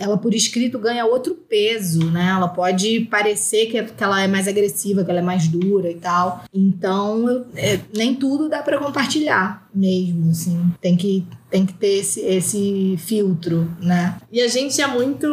[0.00, 2.28] Ela por escrito ganha outro peso né?
[2.30, 5.94] Ela pode parecer que, que ela é mais agressiva, que ela é mais dura e
[5.94, 6.44] tal.
[6.52, 10.72] Então, é, nem tudo dá para compartilhar mesmo, assim.
[10.80, 14.16] Tem que tem que ter esse, esse filtro, né?
[14.30, 15.26] E a gente é muito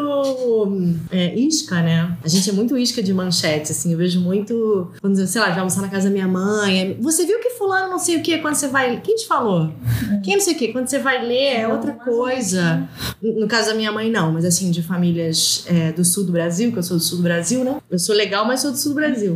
[1.11, 2.17] é, isca, né?
[2.23, 3.91] A gente é muito isca de manchete, assim.
[3.91, 4.91] Eu vejo muito.
[5.01, 6.79] Quando, sei lá, vai almoçar na casa da minha mãe.
[6.79, 9.01] É, você viu que fulano não sei o que quando você vai.
[9.01, 9.73] Quem te falou?
[10.23, 10.69] Quem não sei o que?
[10.69, 12.87] Quando você vai ler é outra coisa.
[13.21, 16.71] No caso da minha mãe, não, mas assim, de famílias é, do sul do Brasil,
[16.71, 17.81] que eu sou do sul do Brasil, né?
[17.89, 19.33] Eu sou legal, mas sou do sul do Brasil.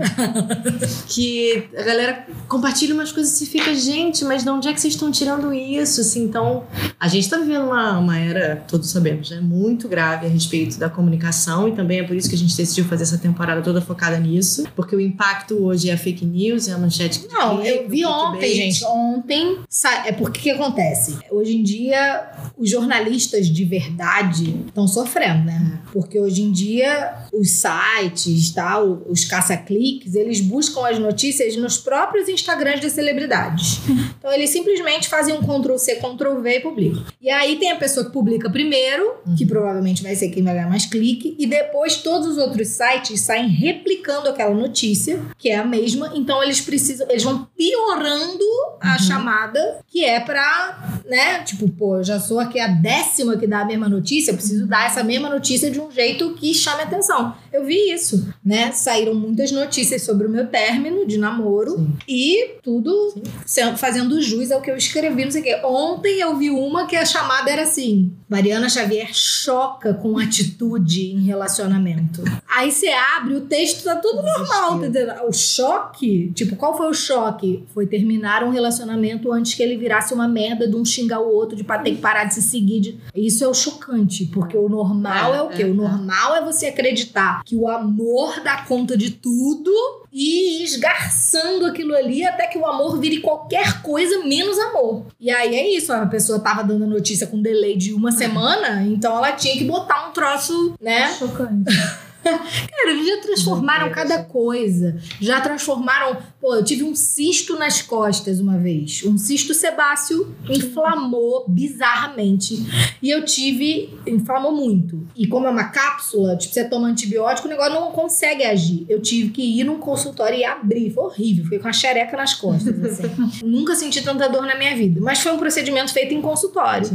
[1.08, 4.96] que a galera compartilha umas coisas e fica, gente, mas de onde é que vocês
[5.00, 6.02] estão tirando isso?
[6.02, 6.64] Assim, então
[7.00, 10.90] a gente está vivendo uma, uma era, todos sabemos, né, muito grave a respeito da
[10.90, 14.20] comunicação e também é por isso que a gente decidiu fazer essa temporada toda focada
[14.20, 17.28] nisso, porque o impacto hoje é a fake news, é a manchete.
[17.30, 18.84] Não, eu vi ontem, gente.
[18.86, 19.60] Ontem,
[20.06, 21.18] é porque que acontece?
[21.30, 25.80] Hoje em dia, os jornalistas de verdade estão sofrendo, né?
[25.94, 32.28] Porque hoje em dia, os sites, tal, os caça-cliques, eles buscam as notícias nos próprios
[32.28, 33.80] Instagrams das celebridades.
[34.20, 37.04] Então, eles simplesmente fazem um Ctrl-C, Ctrl-V e publicam.
[37.22, 39.50] E aí tem a pessoa que publica primeiro, que uhum.
[39.50, 43.48] provavelmente vai ser quem vai ganhar mais clique, e depois todos os outros sites saem
[43.48, 46.12] replicando aquela notícia, que é a mesma.
[46.16, 48.46] Então eles precisam, eles vão piorando
[48.82, 49.00] a uhum.
[49.00, 51.44] chamada, que é pra, né?
[51.44, 54.66] Tipo, pô, eu já sou aqui a décima que dá a mesma notícia, eu preciso
[54.66, 57.36] dar essa mesma notícia de um jeito que chame atenção.
[57.52, 58.72] Eu vi isso, né?
[58.72, 61.94] Saíram muitas notícias sobre o meu término de namoro Sim.
[62.08, 63.14] e tudo
[63.46, 63.76] Sim.
[63.76, 65.62] fazendo jus ao que eu escrevi, não sei o quê.
[65.64, 71.22] Ontem eu vi uma que a chamada era assim: Mariana Xavier choca com atitude em
[71.22, 72.24] relacionamento.
[72.48, 76.94] Aí você abre, o texto tá tudo normal, tá O choque, tipo, qual foi o
[76.94, 77.64] choque?
[77.74, 81.56] Foi terminar um relacionamento antes que ele virasse uma merda de um xingar o outro,
[81.56, 82.80] de ter que parar de se seguir.
[82.80, 83.00] De...
[83.16, 85.64] Isso é o chocante, porque o normal é, é o quê?
[85.64, 86.40] É, o normal é.
[86.40, 89.72] é você acreditar que o amor dá conta de tudo
[90.12, 95.06] e esgarçando aquilo ali até que o amor vire qualquer coisa menos amor.
[95.20, 98.84] E aí é isso, a pessoa tava dando a notícia com delay de uma semana,
[98.84, 101.14] então ela tinha que botar um troço, né?
[101.14, 101.72] Chocante.
[102.70, 104.98] Cara, eles já transformaram cada coisa.
[105.20, 106.18] Já transformaram.
[106.40, 109.04] Pô, eu tive um cisto nas costas uma vez.
[109.04, 112.66] Um cisto sebáceo inflamou bizarramente.
[113.02, 113.98] E eu tive.
[114.06, 115.08] Inflamou muito.
[115.16, 118.86] E como é uma cápsula, tipo, você toma antibiótico, o negócio não consegue agir.
[118.90, 120.92] Eu tive que ir num consultório e abrir.
[120.92, 121.44] Foi horrível.
[121.44, 123.44] Fiquei com a xereca nas costas, assim.
[123.44, 125.00] Nunca senti tanta dor na minha vida.
[125.02, 126.90] Mas foi um procedimento feito em consultório.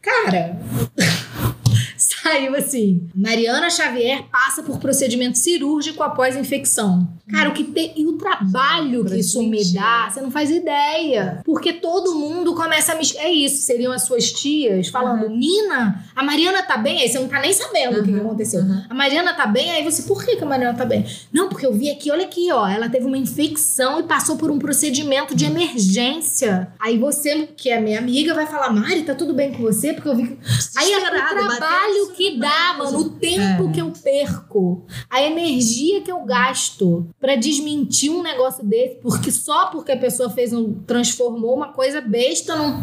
[0.00, 0.58] Cara.
[2.24, 7.06] Saiu assim: Mariana Xavier passa por procedimento cirúrgico após infecção.
[7.30, 7.92] Cara, o que tem.
[7.96, 11.42] E o trabalho que isso me dá, você não faz ideia.
[11.44, 13.04] Porque todo mundo começa a me.
[13.16, 17.02] É isso, seriam as suas tias falando: Nina, a Mariana tá bem?
[17.02, 18.60] Aí você não tá nem sabendo o que, que aconteceu.
[18.88, 19.70] A Mariana tá bem?
[19.70, 21.04] Aí você, por que, que a Mariana tá bem?
[21.32, 22.66] Não, porque eu vi aqui, olha aqui, ó.
[22.66, 26.68] Ela teve uma infecção e passou por um procedimento de emergência.
[26.80, 29.92] Aí você, que é minha amiga, vai falar: Mari, tá tudo bem com você?
[29.92, 30.26] Porque eu vi.
[30.28, 30.38] que-
[30.76, 31.00] Aí é o
[31.58, 33.72] trabalho que dá, mano, o tempo É.
[33.72, 39.66] que eu perco, a energia que eu gasto pra desmentir um negócio desse, porque só
[39.66, 42.82] porque a pessoa fez um transformou uma coisa besta num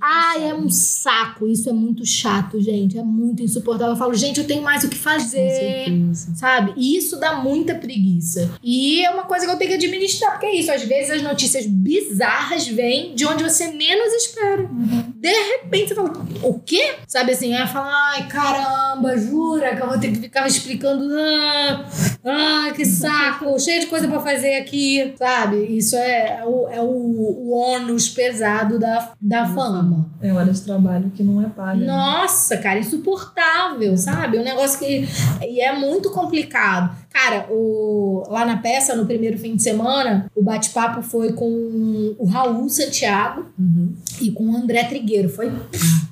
[0.00, 1.46] Ai, é um saco.
[1.48, 2.96] Isso é muito chato, gente.
[2.96, 3.94] É muito insuportável.
[3.94, 5.90] Eu falo, gente, eu tenho mais o que fazer.
[6.36, 6.72] Sabe?
[6.76, 8.50] E isso dá muita preguiça.
[8.62, 10.70] E é uma coisa que eu tenho que administrar, porque é isso.
[10.70, 14.70] Às vezes as notícias bizarras vêm de onde você menos espera.
[15.16, 16.12] De repente você fala,
[16.44, 16.94] o quê?
[17.08, 17.52] Sabe assim?
[17.54, 21.08] Aí fala, ai, caramba, jura que eu vou ter que ficar explicando.
[21.14, 21.84] Ah,
[22.24, 25.14] ah que saco, cheio de coisa pra fazer aqui.
[25.16, 25.56] Sabe?
[25.76, 30.10] Isso é, o, é o, o ônus pesado da, da fama.
[30.20, 31.76] É hora de trabalho que não é paga.
[31.76, 31.86] né?
[31.86, 34.38] Nossa, cara, insuportável, sabe?
[34.38, 35.08] Um negócio que.
[35.42, 36.96] E é muito complicado.
[37.10, 42.24] Cara, o, lá na peça, no primeiro fim de semana, o bate-papo foi com o
[42.26, 43.94] Raul Santiago Uhum.
[44.20, 45.28] e com o André Trigueiro.
[45.28, 45.50] Foi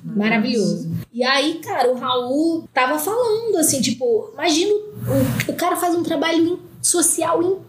[0.03, 0.91] maravilhoso.
[1.13, 6.03] E aí, cara, o Raul tava falando assim, tipo, imagina o, o cara faz um
[6.03, 7.66] trabalho social incrível,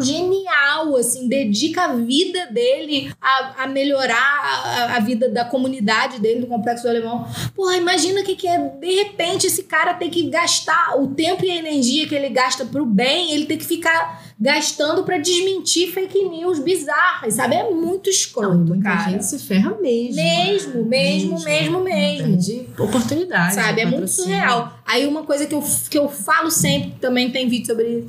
[0.00, 6.40] genial, assim, dedica a vida dele a, a melhorar a, a vida da comunidade dele,
[6.40, 7.26] do Complexo do Alemão.
[7.54, 11.44] Porra, imagina o que, que é, de repente, esse cara ter que gastar o tempo
[11.44, 15.92] e a energia que ele gasta pro bem, ele tem que ficar gastando pra desmentir
[15.92, 17.54] fake news bizarras, sabe?
[17.54, 19.10] É muito Não, escroto, muita cara.
[19.10, 20.16] gente se ferra mesmo.
[20.16, 22.26] Mesmo, mesmo, mesmo, mesmo.
[22.26, 23.54] Perde oportunidade.
[23.54, 23.80] Sabe?
[23.80, 24.78] É muito surreal.
[24.84, 28.08] Aí uma coisa que eu, que eu falo sempre, também tem vídeo sobre isso,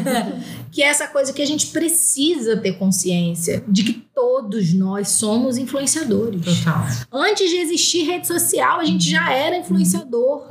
[0.76, 5.56] que é essa coisa que a gente precisa ter consciência de que todos nós somos
[5.56, 6.44] influenciadores.
[6.44, 6.84] Total.
[7.10, 10.44] Antes de existir rede social, a gente já era influenciador,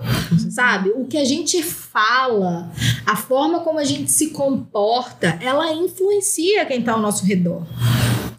[0.49, 0.89] sabe?
[0.95, 2.71] O que a gente fala,
[3.05, 7.61] a forma como a gente se comporta, ela influencia quem tá ao nosso redor.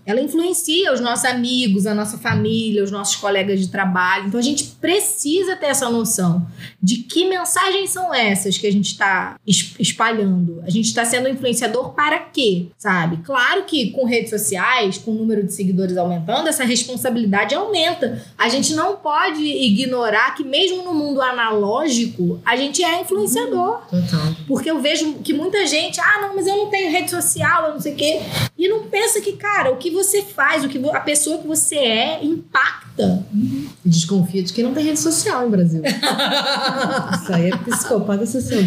[0.07, 4.29] Ela influencia os nossos amigos, a nossa família, os nossos colegas de trabalho.
[4.29, 6.47] Então a gente precisa ter essa noção
[6.81, 10.63] de que mensagens são essas que a gente está espalhando.
[10.65, 12.69] A gente está sendo influenciador para quê?
[12.79, 13.19] Sabe?
[13.25, 18.25] Claro que com redes sociais, com o número de seguidores aumentando, essa responsabilidade aumenta.
[18.39, 23.81] A gente não pode ignorar que, mesmo no mundo analógico, a gente é influenciador.
[23.91, 24.36] Total.
[24.47, 27.73] Porque eu vejo que muita gente, ah, não, mas eu não tenho rede social, eu
[27.75, 28.21] não sei o quê.
[28.57, 31.77] E não pensa que, cara, o que você faz, o que a pessoa que você
[31.77, 32.86] é impacta.
[32.99, 35.83] E desconfia de quem não tem rede social em Brasil.
[35.87, 38.61] Isso aí é psicopata social.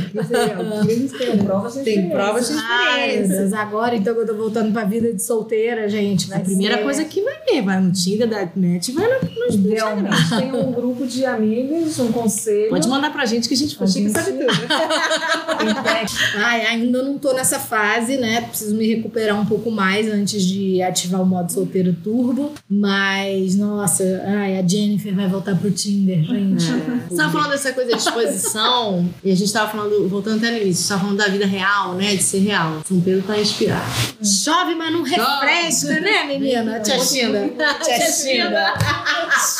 [1.13, 3.37] Tem provas de Tem provas de Ai, experiência.
[3.39, 6.31] Deus, agora então que eu tô voltando pra vida de solteira, gente.
[6.33, 9.45] A primeira ser- coisa que vai ver, vai no Tinder da net, vai no, no
[9.47, 10.09] Instagram.
[10.39, 12.69] Tem um grupo de amigas, um conselho.
[12.69, 14.45] Pode mandar pra gente que a gente A gente- sabe tudo.
[16.37, 18.41] Ai, ainda não tô nessa fase, né?
[18.41, 22.51] Preciso me recuperar um pouco mais antes de ativar o modo solteiro turbo.
[22.69, 26.65] Mas, nossa, ai, a Jennifer vai voltar pro Tinder, gente.
[27.09, 30.57] Você tava falando dessa coisa de exposição, e a gente tava falando, voltando até no
[30.57, 32.15] início, você tava falando da vida real, né?
[32.15, 32.81] De ser real.
[32.87, 33.85] São Pedro tá inspirado.
[34.23, 36.79] Chove, mas não refresca, né, menina?
[36.79, 37.49] Tia Xinda.
[37.83, 38.73] Tia Xinda.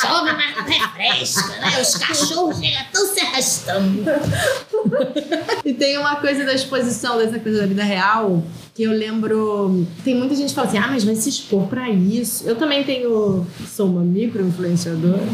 [0.00, 1.80] Chove, mas não refresca, né?
[1.80, 4.04] Os cachorros chegam tão se arrastando.
[5.64, 8.42] E tem uma coisa da exposição, dessa coisa da vida real,
[8.74, 9.86] Que eu lembro.
[10.04, 12.48] Tem muita gente que fala assim: ah, mas vai se expor pra isso.
[12.48, 13.46] Eu também tenho.
[13.68, 15.26] Sou uma micro-influenciadora.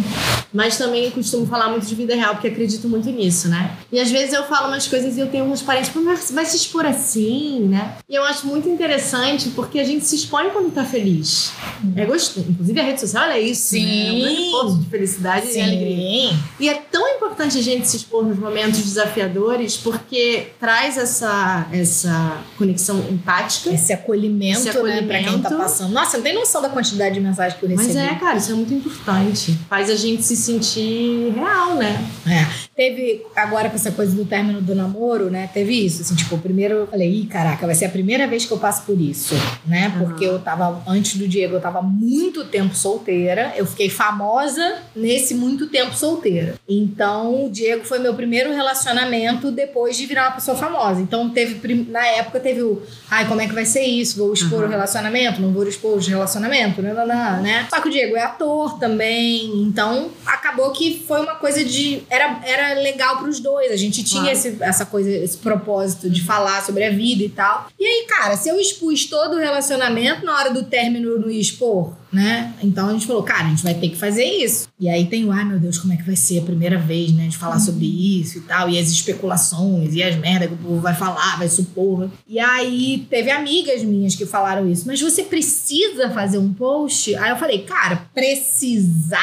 [0.53, 3.77] Mas também costumo falar muito de vida real, porque acredito muito nisso, né?
[3.93, 6.57] E às vezes eu falo umas coisas e eu tenho alguns parentes, mas vai se
[6.57, 7.95] expor assim, né?
[8.09, 11.53] E eu acho muito interessante porque a gente se expõe quando tá feliz.
[11.95, 12.47] É gostoso.
[12.49, 13.71] Inclusive a rede social é isso.
[13.71, 13.85] Sim.
[13.87, 14.07] Né?
[14.07, 16.37] É um grande ponto de felicidade e alegria.
[16.59, 22.43] E é tão importante a gente se expor nos momentos desafiadores porque traz essa, essa
[22.57, 23.71] conexão empática.
[23.71, 25.57] Esse acolhimento, Esse né, pra quem tá acolhimento.
[25.57, 25.93] passando.
[25.93, 27.95] Nossa, não tem noção da quantidade de mensagens que eu recebi.
[27.95, 29.59] Mas é, cara, isso é muito importante.
[29.69, 32.09] Faz a gente se sentir real, né?
[32.27, 32.66] É.
[32.77, 35.49] Teve, agora com essa coisa do término do namoro, né?
[35.55, 36.03] Teve isso.
[36.03, 38.83] Assim, tipo, primeiro eu falei, ih, caraca, vai ser a primeira vez que eu passo
[38.85, 39.35] por isso,
[39.65, 39.95] né?
[39.99, 43.55] Porque eu tava, antes do Diego, eu tava muito tempo solteira.
[43.57, 46.57] Eu fiquei famosa nesse muito tempo solteira.
[46.69, 51.01] Então, o Diego foi meu primeiro relacionamento depois de virar uma pessoa famosa.
[51.01, 54.19] Então, teve, na época, teve o, ai, como é que vai ser isso?
[54.19, 55.41] Vou expor o relacionamento?
[55.41, 56.83] Não vou expor o relacionamento?
[56.83, 57.67] Não, não, não, né?
[57.71, 59.63] Só que o Diego é ator também.
[59.63, 62.03] Então, acabou que foi uma coisa de.
[62.11, 63.71] Era, era legal pros dois.
[63.71, 64.37] A gente tinha Claro.
[64.37, 67.69] esse, essa coisa, esse propósito de falar sobre a vida e tal.
[67.79, 71.31] E aí, cara, se eu expus todo o relacionamento, na hora do término eu não
[71.31, 72.55] ia expor, né?
[72.63, 74.69] Então a gente falou, cara, a gente vai ter que fazer isso.
[74.79, 77.13] E aí tem o, ai meu Deus, como é que vai ser a primeira vez,
[77.13, 77.29] né?
[77.29, 78.69] De falar sobre isso e tal.
[78.69, 82.11] E as especulações e as merdas que o povo vai falar, vai supor.
[82.27, 84.85] E aí teve amigas minhas que falaram isso.
[84.87, 87.15] Mas você precisa fazer um post?
[87.17, 89.19] Aí eu falei, cara, precisar,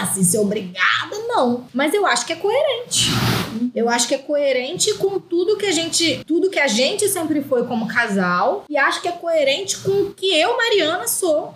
[0.00, 1.64] assim, ser obrigada, não.
[1.72, 3.10] Mas eu acho que é coerente.
[3.74, 7.42] Eu acho que é coerente com tudo que a gente, tudo que a gente sempre
[7.42, 11.54] foi como casal e acho que é coerente com o que eu, Mariana, sou,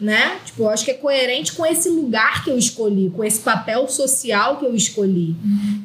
[0.00, 0.38] né?
[0.44, 3.88] Tipo, eu acho que é coerente com esse lugar que eu escolhi, com esse papel
[3.88, 5.36] social que eu escolhi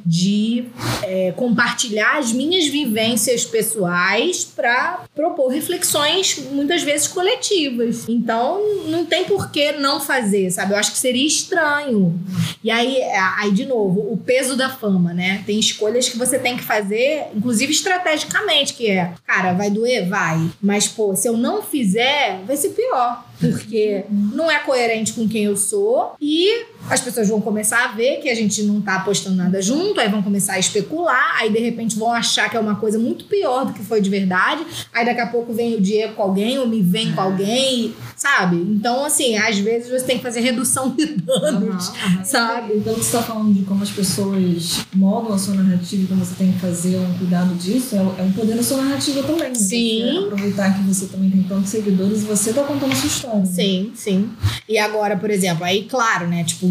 [0.06, 0.65] de
[1.04, 8.08] é, compartilhar as minhas vivências pessoais para propor reflexões muitas vezes coletivas.
[8.10, 10.74] Então, não tem por que não fazer, sabe?
[10.74, 12.19] Eu acho que seria estranho.
[12.63, 13.02] E aí,
[13.38, 15.43] aí de novo, o peso da fama, né?
[15.52, 20.08] Tem escolhas que você tem que fazer, inclusive estrategicamente, que é, cara, vai doer?
[20.08, 20.50] Vai.
[20.62, 23.26] Mas, pô, se eu não fizer, vai ser pior.
[23.50, 28.18] Porque não é coerente com quem eu sou e as pessoas vão começar a ver
[28.18, 31.60] que a gente não tá apostando nada junto, aí vão começar a especular, aí de
[31.60, 35.06] repente vão achar que é uma coisa muito pior do que foi de verdade, aí
[35.06, 38.56] daqui a pouco vem o Diego com alguém ou me vem com alguém, sabe?
[38.58, 41.92] Então, assim, às vezes você tem que fazer redução de danos,
[42.24, 42.74] sabe?
[42.78, 46.36] Então, você está falando de como as pessoas moldam a sua narrativa e como você
[46.36, 49.50] tem que fazer um cuidado disso, é, é um poder da sua narrativa também.
[49.50, 49.56] né?
[49.56, 50.02] Sim.
[50.14, 53.31] Você aproveitar que você também tem tantos seguidores e você está contando a sua história.
[53.46, 54.32] Sim, sim.
[54.67, 56.44] E agora, por exemplo, aí, claro, né?
[56.44, 56.67] Tipo,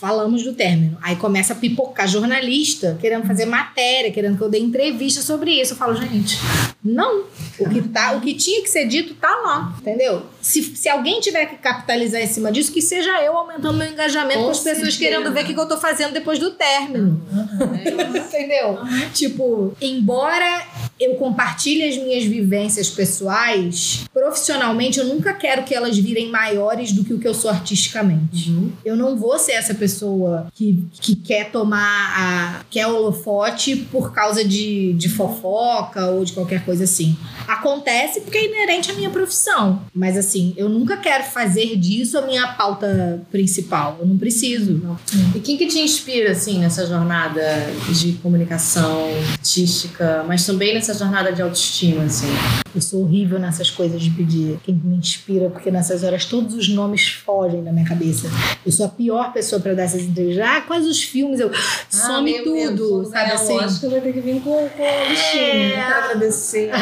[0.00, 0.96] falamos do término.
[1.02, 5.74] Aí começa a pipocar jornalista querendo fazer matéria, querendo que eu dê entrevista sobre isso.
[5.74, 6.38] Eu falo, gente,
[6.82, 7.24] não.
[7.58, 10.22] O que, tá, o que tinha que ser dito tá lá, entendeu?
[10.40, 14.40] Se, se alguém tiver que capitalizar em cima disso, que seja eu aumentando meu engajamento
[14.40, 17.22] com, as pessoas querendo ver o que, que eu tô fazendo depois do término.
[18.16, 18.78] Entendeu?
[19.12, 20.66] Tipo, embora
[21.00, 27.02] eu compartilhe as minhas vivências pessoais, profissionalmente eu nunca quero que elas virem maiores do
[27.02, 28.54] que o que eu sou artisticamente.
[28.84, 32.64] Eu não vou ser essa pessoa que, que quer tomar a.
[32.70, 37.16] quer holofote por causa de, de fofoca ou de qualquer coisa assim.
[37.48, 39.82] Acontece porque é inerente à minha profissão.
[39.94, 43.96] Mas assim, eu nunca quero fazer disso a minha pauta principal.
[44.00, 44.98] Eu não preciso.
[45.34, 47.42] E quem que te inspira, assim, nessa jornada
[47.90, 52.28] de comunicação artística, mas também nessa jornada de autoestima, assim?
[52.74, 56.68] Eu sou horrível nessas coisas de pedir quem me inspira, porque nessas horas todos os
[56.68, 58.28] nomes fogem da minha cabeça.
[58.64, 60.46] Eu sou a pior pessoa pra dar essas entrevistas.
[60.46, 61.40] Ah, quais os filmes?
[61.40, 61.50] Eu
[61.88, 63.52] some meu tudo, quando sabe assim?
[63.52, 65.42] o Oscar vai ter que vir com, com a listinha.
[65.42, 65.70] É.
[65.70, 66.70] Eu quero agradecer.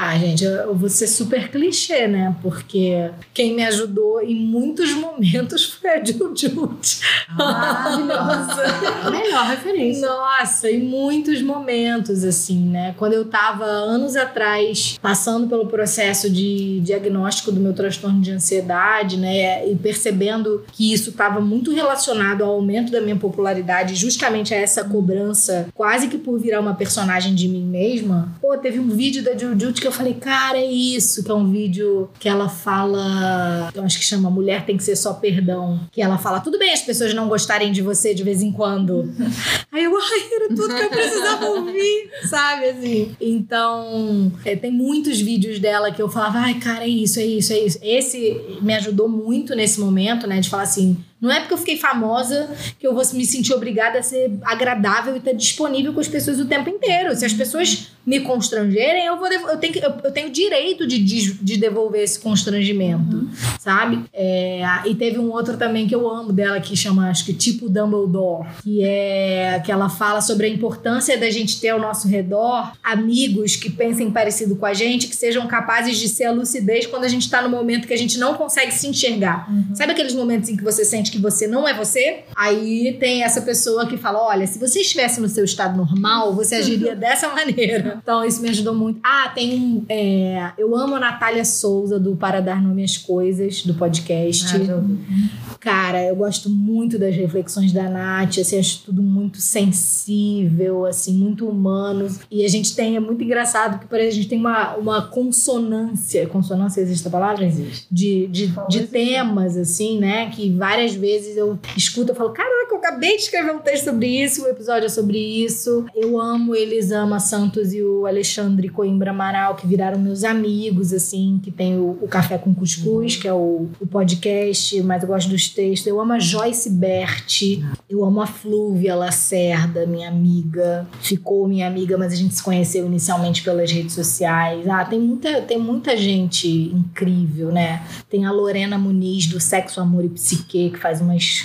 [0.00, 2.34] Ah, gente, eu, eu vou ser super clichê, né?
[2.42, 7.00] Porque quem me ajudou em muitos momentos foi a Jill Jude.
[7.36, 8.62] Maravilhosa.
[9.04, 10.06] A melhor referência.
[10.06, 12.94] Nossa, em muitos momentos, assim, né?
[12.98, 19.16] Quando eu tava anos atrás passando pelo processo de diagnóstico do meu transtorno de ansiedade,
[19.16, 19.66] né?
[19.66, 24.84] E percebendo que isso estava muito relacionado ao aumento da minha popularidade, justamente a essa
[24.84, 28.32] cobrança, quase que por virar uma personagem de mim mesma.
[28.40, 31.50] Pô, teve um vídeo da Jujut que eu falei, cara, é isso, que é um
[31.50, 36.02] vídeo que ela fala, eu acho que chama Mulher tem que ser só perdão, que
[36.02, 39.10] ela fala, tudo bem as pessoas não gostarem de você de vez em quando.
[39.72, 43.16] Aí eu, ai, era tudo que eu precisava ouvir, sabe, assim.
[43.20, 47.52] Então, é, tem muitos vídeos dela que eu falava, ai, cara, é isso, é isso,
[47.52, 47.78] é isso.
[47.82, 51.76] Esse me ajudou muito nesse momento, né, de falar assim, Não é porque eu fiquei
[51.76, 56.08] famosa que eu vou me sentir obrigada a ser agradável e estar disponível com as
[56.08, 57.14] pessoas o tempo inteiro.
[57.16, 61.34] Se as pessoas me constrangerem, eu vou eu tenho, eu, eu tenho direito de, de,
[61.34, 63.30] de, devolver esse constrangimento, uhum.
[63.60, 64.04] sabe?
[64.14, 67.68] É, e teve um outro também que eu amo dela que chama, acho que tipo
[67.68, 72.72] Dumbledore, que é que ela fala sobre a importância da gente ter ao nosso redor
[72.82, 77.04] amigos que pensem parecido com a gente, que sejam capazes de ser a lucidez quando
[77.04, 79.52] a gente tá no momento que a gente não consegue se enxergar.
[79.52, 79.74] Uhum.
[79.74, 82.20] Sabe aqueles momentos em que você sente que você não é você?
[82.34, 86.56] Aí tem essa pessoa que fala: olha, se você estivesse no seu estado normal, você
[86.56, 87.98] agiria dessa maneira.
[88.02, 89.00] Então, isso me ajudou muito.
[89.02, 89.84] Ah, tem um.
[89.88, 94.46] É, eu amo a Natália Souza, do Para Dar Nome às Coisas, do podcast.
[94.56, 101.12] Ah, Cara, eu gosto muito das reflexões da Nath, assim, acho tudo muito sensível, assim,
[101.12, 102.08] muito humano.
[102.30, 106.26] E a gente tem, é muito engraçado, porque a gente tem uma, uma consonância.
[106.28, 107.44] Consonância existe a palavra?
[107.44, 107.86] Existe.
[107.90, 110.30] De, de, de temas, assim, né?
[110.30, 114.06] Que várias vezes eu escuto e falo: caraca, eu acabei de escrever um texto sobre
[114.06, 115.86] isso, o um episódio é sobre isso.
[115.94, 121.50] Eu amo Elisama Santos e o Alexandre Coimbra Amaral, que viraram meus amigos, assim, que
[121.50, 125.48] tem o, o Café com Cuscuz, que é o, o podcast, mas eu gosto dos
[125.48, 125.86] textos.
[125.86, 130.86] Eu amo a Joyce Berti, eu amo a Flúvia Lacerda, minha amiga.
[131.00, 134.68] Ficou minha amiga, mas a gente se conheceu inicialmente pelas redes sociais.
[134.68, 137.82] Ah, tem muita, tem muita gente incrível, né?
[138.08, 141.42] Tem a Lorena Muniz, do Sexo, Amor e Psique, que faz umas,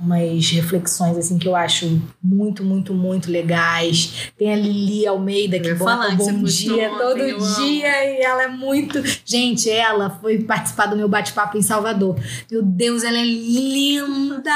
[0.00, 4.30] umas reflexões, assim, que eu acho muito, muito, muito legais.
[4.38, 9.02] Tem a Lili Almeida, que falar bom dia todo dia e ela é muito.
[9.24, 12.18] Gente, ela foi participar do meu bate-papo em Salvador.
[12.50, 14.50] Meu Deus, ela é linda!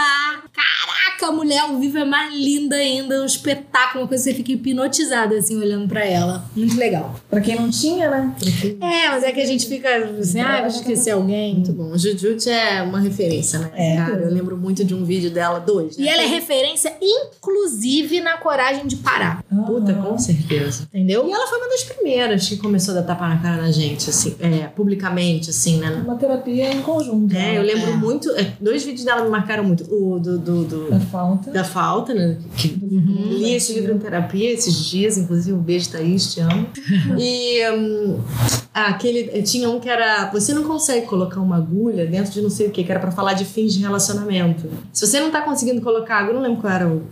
[0.53, 4.37] Caraca, a mulher ao vivo é mais linda ainda, um espetáculo, uma coisa que você
[4.37, 6.45] fica hipnotizada assim olhando para ela.
[6.57, 7.19] Muito legal.
[7.29, 8.35] Pra quem não tinha, né?
[8.81, 9.89] É, mas é que a gente fica
[10.19, 11.55] assim, ah, vou esquecer alguém.
[11.55, 11.97] Muito bom.
[11.97, 13.71] Jujutsu é uma referência, né?
[13.75, 13.97] É.
[13.97, 15.97] Cara, eu lembro muito de um vídeo dela, dois.
[15.97, 16.05] Né?
[16.05, 19.43] E ela é referência, inclusive, na coragem de parar.
[19.67, 20.85] Puta, com certeza.
[20.85, 21.29] Entendeu?
[21.29, 24.09] E ela foi uma das primeiras que começou a dar tapa na cara na gente,
[24.09, 25.91] assim, é, publicamente, assim, né?
[26.05, 27.35] Uma terapia em conjunto.
[27.35, 27.97] É, eu lembro é.
[27.97, 28.31] muito.
[28.31, 29.83] É, dois vídeos dela me marcaram muito.
[29.93, 30.39] O do.
[30.39, 31.51] do, do da falta.
[31.51, 32.39] Da falta, né?
[32.57, 33.29] Que uhum.
[33.31, 36.69] Li esse livro em terapia esses dias, inclusive, um beijo, Thaís, te amo.
[37.19, 38.21] e um,
[38.73, 39.43] aquele.
[39.43, 40.31] Tinha um que era.
[40.31, 43.11] Você não consegue colocar uma agulha dentro de não sei o que, que era pra
[43.11, 44.20] falar de fins de relacionamento.
[44.93, 47.03] Se você não tá conseguindo colocar agulha, não lembro qual era o,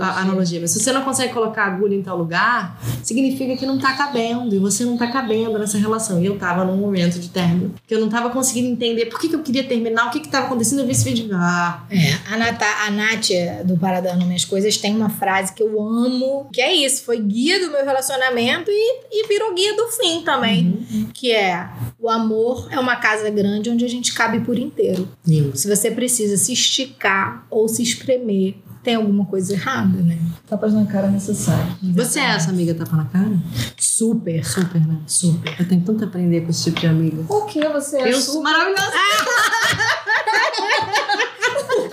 [0.00, 3.66] a, a analogia, mas se você não consegue colocar agulha em tal lugar, significa que
[3.66, 6.22] não tá cabendo e você não tá cabendo nessa relação.
[6.22, 9.28] E eu tava num momento de término que eu não tava conseguindo entender por que,
[9.28, 10.80] que eu queria terminar, o que que tava acontecendo.
[10.80, 11.28] Eu vi esse vídeo.
[11.32, 11.84] Ah.
[11.90, 16.48] É, a, Nata, a Nath do Paradando Minhas Coisas tem uma frase que eu amo,
[16.52, 20.86] que é isso: foi guia do meu relacionamento e, e virou guia do fim também.
[20.90, 21.08] Uhum.
[21.12, 25.08] Que é: o amor é uma casa grande onde a gente cabe por inteiro.
[25.26, 25.56] Lindo.
[25.56, 28.56] Se você precisa se esticar ou se espremer
[28.86, 30.16] tem alguma coisa errada, né?
[30.48, 31.76] Tapas na cara necessário.
[31.92, 33.36] Você é essa amiga tapa na cara?
[33.76, 34.44] Super.
[34.44, 35.00] Super, né?
[35.08, 35.56] Super.
[35.58, 37.24] Eu tenho tanto a aprender com esse tipo de amiga.
[37.28, 38.12] O que você é?
[38.12, 38.92] Eu sou maravilhosa.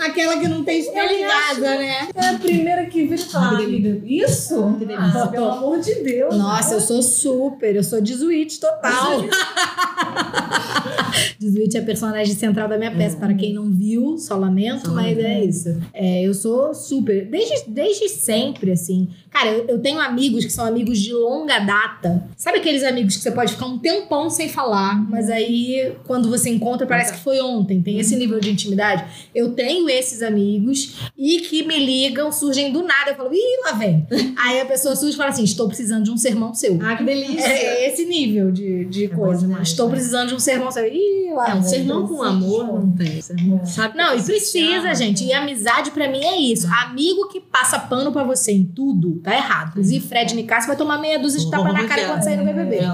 [0.06, 1.26] Aquela que não tem espelho
[1.60, 2.08] né?
[2.14, 4.76] É a primeira que vira e fala, amiga, isso?
[4.96, 6.36] Ah, pelo amor de Deus.
[6.36, 6.76] Nossa, né?
[6.76, 9.24] eu sou super, eu sou Dizuit total.
[11.38, 13.16] Dizuit é a personagem central da minha peça.
[13.16, 13.20] É.
[13.20, 15.80] Para quem não viu, só lamento, só mas é isso.
[15.92, 17.26] É, eu sou super.
[17.26, 19.08] Desde, desde sempre, assim.
[19.30, 22.24] Cara, eu, eu, tenho amigos que são amigos de longa data.
[22.36, 26.50] Sabe aqueles amigos que você pode ficar um tempão sem falar, mas aí quando você
[26.50, 27.82] encontra parece que foi ontem.
[27.82, 29.04] Tem esse nível de intimidade.
[29.34, 33.10] Eu tenho esses amigos e que me ligam, surgem do nada.
[33.10, 34.06] Eu falo, ih, lá vem.
[34.38, 36.78] aí a pessoa surge e fala assim: estou precisando de um sermão seu.
[36.80, 37.44] Ah, que delícia.
[37.48, 39.46] É esse nível de, de é coisa.
[39.46, 39.94] Demais, estou né?
[39.94, 40.86] precisando de um sermão seu.
[40.86, 41.03] Ih,
[41.34, 43.20] lá é, um sermão com amor não tem.
[43.20, 45.24] Sermão, sabe não, e precisa, gente.
[45.24, 46.66] E amizade para mim é isso.
[46.66, 49.70] Amigo que passa pano para você em tudo tá errado.
[49.70, 52.76] Inclusive, Fred Nicasso vai tomar meia dúzia de tapa na cara quando sair no BBB.
[52.76, 52.84] É,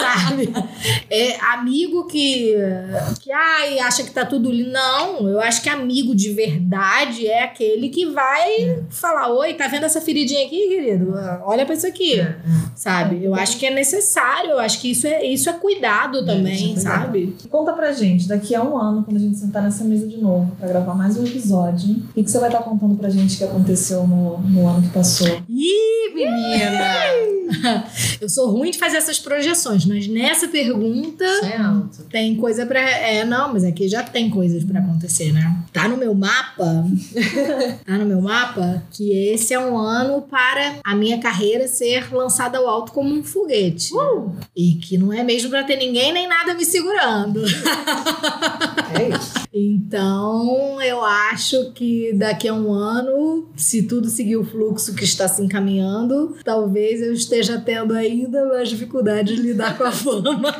[0.00, 0.52] Sabe?
[1.10, 2.54] É amigo que,
[3.20, 4.70] que ai, acha que tá tudo lindo.
[4.70, 9.84] Não, eu acho que amigo de verdade é aquele que vai falar: Oi, tá vendo
[9.84, 11.14] essa feridinha aqui, querido?
[11.44, 12.18] Olha pra isso aqui.
[12.18, 12.38] É, é.
[12.74, 13.24] Sabe?
[13.24, 17.36] Eu acho que é necessário, eu acho que isso é, isso é cuidado também, sabe?
[17.50, 20.52] Conta pra gente, daqui a um ano, quando a gente sentar nessa mesa de novo
[20.58, 23.36] pra gravar mais um episódio, o que, que você vai estar tá contando pra gente
[23.36, 25.28] que aconteceu no, no ano que passou.
[25.56, 27.84] Ih, menina!
[28.20, 32.80] eu sou ruim de fazer essas projeções, mas nessa pergunta Isso é tem coisa pra.
[32.80, 35.56] É, não, mas aqui já tem coisas pra acontecer, né?
[35.72, 36.84] Tá no meu mapa.
[37.86, 42.58] tá no meu mapa que esse é um ano para a minha carreira ser lançada
[42.58, 43.90] ao alto como um foguete.
[44.56, 47.42] E que não é mesmo pra ter ninguém nem nada me segurando.
[48.96, 49.34] É isso.
[49.52, 55.26] Então, eu acho que daqui a um ano, se tudo seguir o fluxo que está
[55.26, 60.54] se encaminhando, talvez eu esteja tendo ainda mais dificuldade de lidar com a fama.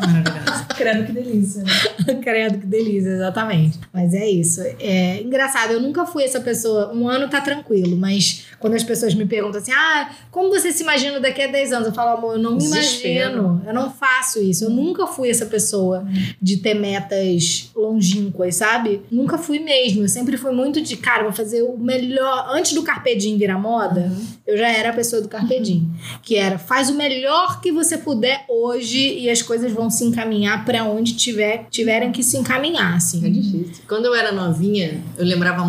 [0.00, 0.43] Maravilhoso.
[0.76, 1.62] Credo que delícia.
[1.62, 2.14] né?
[2.22, 3.78] Credo, que delícia, exatamente.
[3.92, 4.60] Mas é isso.
[4.80, 6.92] É engraçado, eu nunca fui essa pessoa.
[6.94, 10.82] Um ano tá tranquilo, mas quando as pessoas me perguntam assim: ah, como você se
[10.82, 11.88] imagina daqui a 10 anos?
[11.88, 13.32] Eu falo, amor, eu não me Desespero.
[13.38, 13.62] imagino.
[13.66, 14.64] Eu não faço isso.
[14.64, 16.06] Eu nunca fui essa pessoa
[16.40, 19.02] de ter metas longínquas, sabe?
[19.10, 20.02] Nunca fui mesmo.
[20.02, 22.48] Eu sempre fui muito de, cara, vou fazer o melhor.
[22.50, 24.10] Antes do Carpe Diem virar moda,
[24.46, 25.88] eu já era a pessoa do Carpe Diem.
[26.22, 30.63] Que era, faz o melhor que você puder hoje e as coisas vão se encaminhar
[30.64, 33.20] pra onde tiver, tiverem que se encaminhar, É assim.
[33.20, 33.84] difícil.
[33.88, 35.62] Quando eu era novinha, eu lembrava.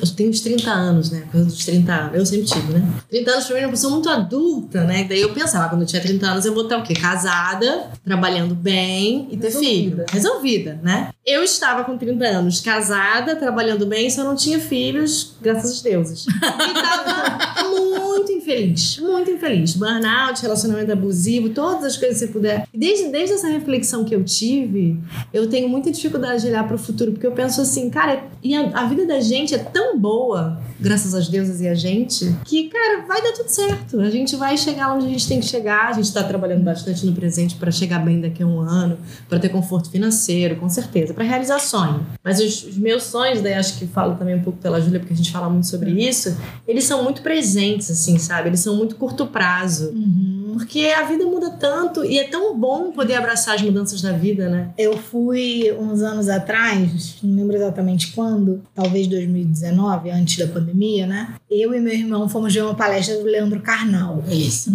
[0.00, 1.24] Eu tenho uns 30 anos, né?
[1.30, 2.14] Coisa dos 30 anos.
[2.18, 2.88] Eu sempre tive, né?
[3.10, 5.04] 30 anos pra mim era uma pessoa muito adulta, né?
[5.08, 6.94] Daí eu pensava, quando eu tinha 30 anos, eu vou estar o quê?
[6.94, 9.72] Casada, trabalhando bem e ter Resolvida.
[9.80, 10.04] filho.
[10.10, 11.10] Resolvida, né?
[11.24, 16.26] Eu estava com 30 anos, casada, trabalhando bem, só não tinha filhos, graças aos deuses.
[16.66, 19.74] E tava muito infeliz, muito infeliz.
[19.76, 22.66] Burnout, relacionamento abusivo, todas as coisas que você puder.
[22.72, 25.00] Desde, desde essa reflexão que eu tive,
[25.32, 28.54] eu tenho muita dificuldade de olhar para o futuro, porque eu penso assim, cara, e
[28.54, 32.68] a, a vida da gente é tão boa, graças aos deuses e a gente, que,
[32.68, 34.00] cara, vai dar tudo certo.
[34.00, 35.88] A gente vai chegar onde a gente tem que chegar.
[35.88, 39.38] A gente tá trabalhando bastante no presente para chegar bem daqui a um ano, para
[39.38, 42.06] ter conforto financeiro, com certeza, para realizar sonho.
[42.22, 45.14] Mas os, os meus sonhos, daí acho que falo também um pouco pela Júlia, porque
[45.14, 48.48] a gente fala muito sobre isso, eles são muito presentes, assim, sabe?
[48.48, 49.90] Eles são muito curto prazo.
[49.90, 50.45] Uhum.
[50.56, 54.48] Porque a vida muda tanto e é tão bom poder abraçar as mudanças da vida,
[54.48, 54.70] né?
[54.78, 61.34] Eu fui uns anos atrás, não lembro exatamente quando, talvez 2019, antes da pandemia, né?
[61.50, 64.24] Eu e meu irmão fomos ver uma palestra do Leandro Carnal.
[64.30, 64.72] Isso.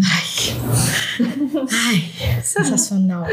[1.72, 3.26] Ai, sensacional.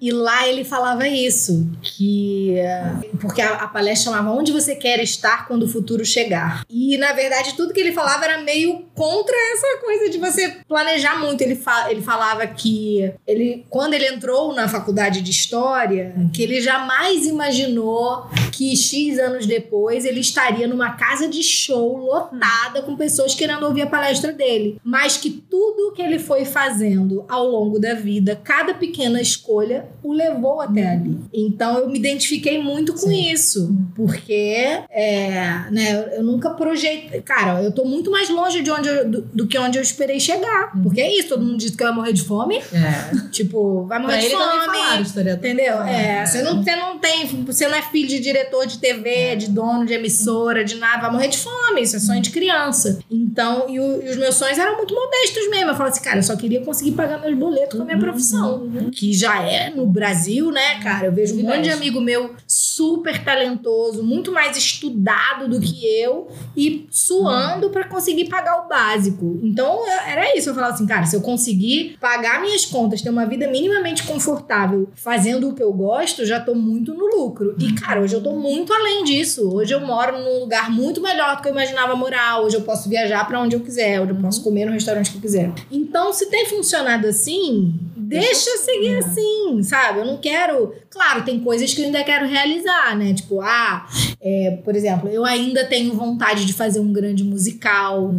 [0.00, 5.00] E lá ele falava isso, que eh, porque a, a palestra chamava Onde você quer
[5.00, 6.64] estar quando o futuro chegar.
[6.68, 11.18] E na verdade tudo que ele falava era meio contra essa coisa de você planejar
[11.18, 11.42] muito.
[11.42, 11.54] Ele,
[11.90, 18.26] ele falava que ele quando ele entrou na faculdade de história, que ele jamais imaginou
[18.52, 23.82] que X anos depois ele estaria numa casa de show lotada com pessoas querendo ouvir
[23.82, 28.74] a palestra dele, mas que tudo que ele foi fazendo ao longo da vida, cada
[28.74, 31.18] pequena escolha o levou até ali.
[31.32, 37.72] Então eu me identifiquei muito com isso, porque é, né, eu nunca projetei, cara, eu
[37.72, 41.00] tô muito mais longe de onde eu- do, do que onde eu esperei chegar, porque
[41.00, 43.28] é isso, todo mundo diz que eu ia morrer de fome, É.
[43.30, 44.66] tipo, vai morrer Pra de ele fome.
[44.66, 45.38] falaram, historiador.
[45.44, 45.82] Entendeu?
[45.82, 46.26] É, É.
[46.26, 47.26] você não, você não tem.
[47.44, 51.10] Você não é filho de diretor de TV, de dono de emissora, de nada, vai
[51.12, 51.82] morrer de fome.
[51.82, 52.98] Isso é sonho de criança.
[53.10, 55.70] Então, e, o- e os meus sonhos eram muito modestos mesmo.
[55.70, 58.70] Eu falava assim, cara, eu só queria conseguir pagar meus boletos com a minha profissão.
[58.92, 61.06] Que já é no Brasil, né, cara?
[61.06, 66.28] Eu vejo um monte de amigo meu super talentoso, muito mais estudado do que eu
[66.56, 69.40] e suando pra conseguir pagar o básico.
[69.42, 70.50] Então, eu- era isso.
[70.50, 71.61] Eu falava assim, cara, se eu conseguir
[72.00, 76.54] pagar minhas contas, ter uma vida minimamente confortável fazendo o que eu gosto, já tô
[76.54, 77.54] muito no lucro.
[77.58, 79.54] E, cara, hoje eu tô muito além disso.
[79.54, 82.40] Hoje eu moro num lugar muito melhor do que eu imaginava morar.
[82.40, 84.00] Hoje eu posso viajar pra onde eu quiser.
[84.00, 85.52] Hoje eu posso comer no restaurante que eu quiser.
[85.70, 90.00] Então, se tem funcionado assim, deixa eu seguir assim, sabe?
[90.00, 90.74] Eu não quero.
[90.92, 93.14] Claro, tem coisas que eu ainda quero realizar, né?
[93.14, 93.86] Tipo, ah,
[94.20, 98.14] é, por exemplo, eu ainda tenho vontade de fazer um grande musical.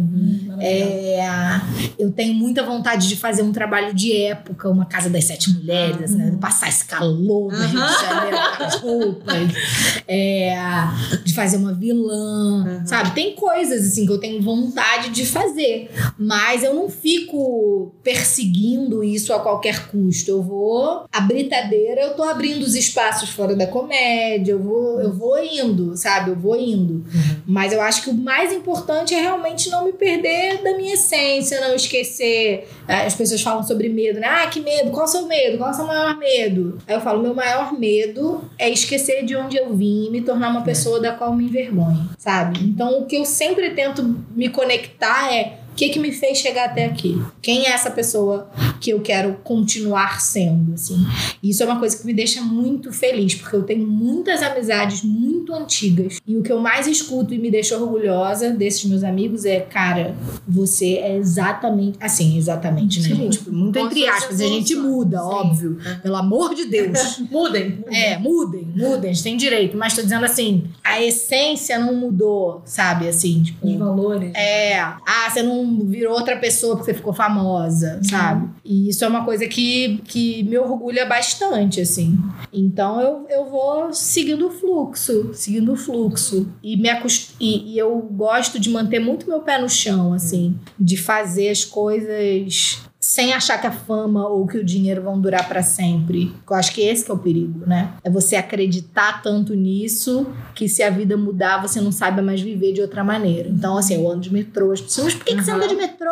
[0.58, 1.24] É,
[1.96, 6.02] eu tenho muita vontade de fazer um trabalho de época, uma casa das sete mulheres,
[6.02, 6.36] assim, né?
[6.40, 9.48] passar esse calor do Rio de Janeiro com as roupas,
[10.08, 10.56] é,
[11.24, 13.12] de fazer uma vilã, sabe?
[13.12, 19.32] Tem coisas assim que eu tenho vontade de fazer, mas eu não fico perseguindo isso
[19.32, 20.28] a qualquer custo.
[20.28, 25.12] Eu vou a britadeira, eu tô abrindo os espaços fora da comédia, eu vou, eu
[25.12, 26.30] vou indo, sabe?
[26.30, 27.04] Eu vou indo.
[27.46, 31.60] Mas eu acho que o mais importante é realmente não me perder da minha essência,
[31.60, 32.68] não esquecer.
[32.88, 34.26] Ah, As pessoas falam sobre medo, né?
[34.26, 34.90] Ah, que medo?
[34.90, 35.58] Qual é o seu medo?
[35.58, 36.78] Qual é o seu maior medo?
[36.86, 40.50] Aí eu falo: meu maior medo é esquecer de onde eu vim e me tornar
[40.50, 42.60] uma pessoa da qual me envergonho, sabe?
[42.64, 44.02] Então o que eu sempre tento
[44.34, 45.58] me conectar é.
[45.72, 47.20] O que, que me fez chegar até aqui?
[47.42, 48.48] Quem é essa pessoa
[48.84, 51.06] porque eu quero continuar sendo, assim.
[51.42, 55.54] Isso é uma coisa que me deixa muito feliz, porque eu tenho muitas amizades muito
[55.54, 56.18] antigas.
[56.26, 60.14] E o que eu mais escuto e me deixa orgulhosa desses meus amigos é, cara,
[60.46, 61.96] você é exatamente.
[61.98, 63.16] Assim, exatamente, né?
[63.16, 63.30] Sim.
[63.30, 64.38] Tipo, muito entre aspas.
[64.38, 65.24] A gente muda, Sim.
[65.24, 65.78] óbvio.
[66.02, 67.20] Pelo amor de Deus.
[67.32, 67.82] Mudem.
[67.90, 69.78] É, mudem, mudem, a gente tem direito.
[69.78, 73.08] Mas tô dizendo assim, a essência não mudou, sabe?
[73.08, 73.66] Assim, tipo.
[73.66, 74.30] Os valores.
[74.34, 78.50] É, ah, você não virou outra pessoa porque você ficou famosa, sabe?
[78.74, 82.18] E isso é uma coisa que, que me orgulha bastante, assim.
[82.52, 86.48] Então eu, eu vou seguindo o fluxo, seguindo o fluxo.
[86.60, 87.36] E, me acost...
[87.38, 91.64] e, e eu gosto de manter muito meu pé no chão, assim, de fazer as
[91.64, 96.32] coisas sem achar que a fama ou que o dinheiro vão durar pra sempre.
[96.48, 97.92] Eu acho que esse que é o perigo, né?
[98.02, 102.72] É você acreditar tanto nisso que se a vida mudar, você não saiba mais viver
[102.72, 103.48] de outra maneira.
[103.50, 104.72] Então, assim, eu ando de metrô.
[104.72, 105.56] As pessoas, mas por que, que você Uhum.
[105.58, 106.10] anda de metrô?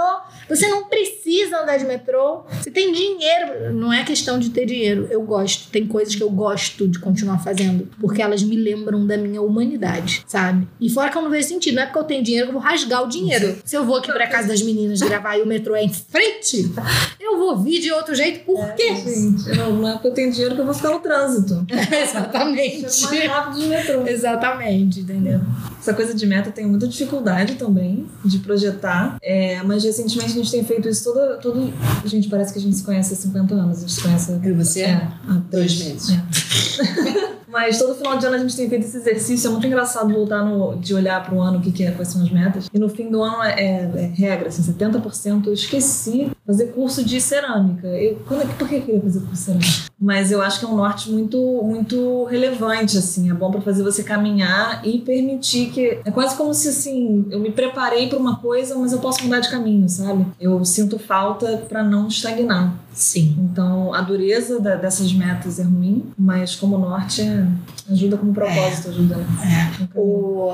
[0.51, 2.43] Você não precisa andar de metrô.
[2.61, 3.73] Você tem dinheiro.
[3.73, 5.09] Não é questão de ter dinheiro.
[5.11, 5.71] Eu gosto.
[5.71, 7.89] Tem coisas que eu gosto de continuar fazendo.
[8.01, 10.69] Porque elas me lembram da minha humanidade, sabe?
[10.79, 11.77] E fora que eu não vejo sentido.
[11.77, 13.57] Não é porque eu tenho dinheiro que eu vou rasgar o dinheiro.
[13.65, 16.71] Se eu vou aqui pra casa das meninas gravar e o metrô é em frente,
[17.21, 18.45] eu vou vir de outro jeito.
[18.45, 18.95] Por quê?
[18.97, 21.67] Gente, eu não, não é porque eu tenho dinheiro que eu vou ficar no trânsito.
[21.71, 23.03] Exatamente.
[23.05, 24.07] Mais rápido de metrô.
[24.07, 25.41] Exatamente, entendeu?
[25.81, 29.19] Essa coisa de meta tem muita dificuldade também de projetar.
[29.23, 31.37] É, mas recentemente a gente tem feito isso toda.
[31.39, 31.73] Todo,
[32.05, 33.79] gente, parece que a gente se conhece há 50 anos.
[33.79, 34.83] A gente se conhece há E você?
[34.83, 36.11] É, há Dois meses.
[36.11, 37.33] É.
[37.53, 39.49] Mas todo final de ano a gente tem feito esse exercício.
[39.49, 42.09] É muito engraçado voltar no, de olhar para o ano, o que, que é, quais
[42.09, 42.69] são as metas.
[42.73, 47.21] E no fim do ano é, é- regra, assim, 70% eu esqueci fazer curso de
[47.21, 47.87] cerâmica.
[47.87, 49.93] Eu, quando, é por que eu queria fazer curso de cerâmica?
[50.01, 53.31] Mas eu acho que é um norte muito, muito relevante, assim.
[53.31, 56.01] É bom para fazer você caminhar e permitir que...
[56.05, 59.39] É quase como se, assim, eu me preparei para uma coisa, mas eu posso mudar
[59.41, 60.27] de caminho, sabe?
[60.41, 62.75] Eu sinto falta para não estagnar.
[62.93, 63.37] Sim.
[63.39, 67.42] Então, a dureza da- dessas metas é ruim, mas como norte é-
[67.91, 69.17] ajuda como propósito, ajuda.
[69.17, 69.99] É.
[69.99, 70.53] O,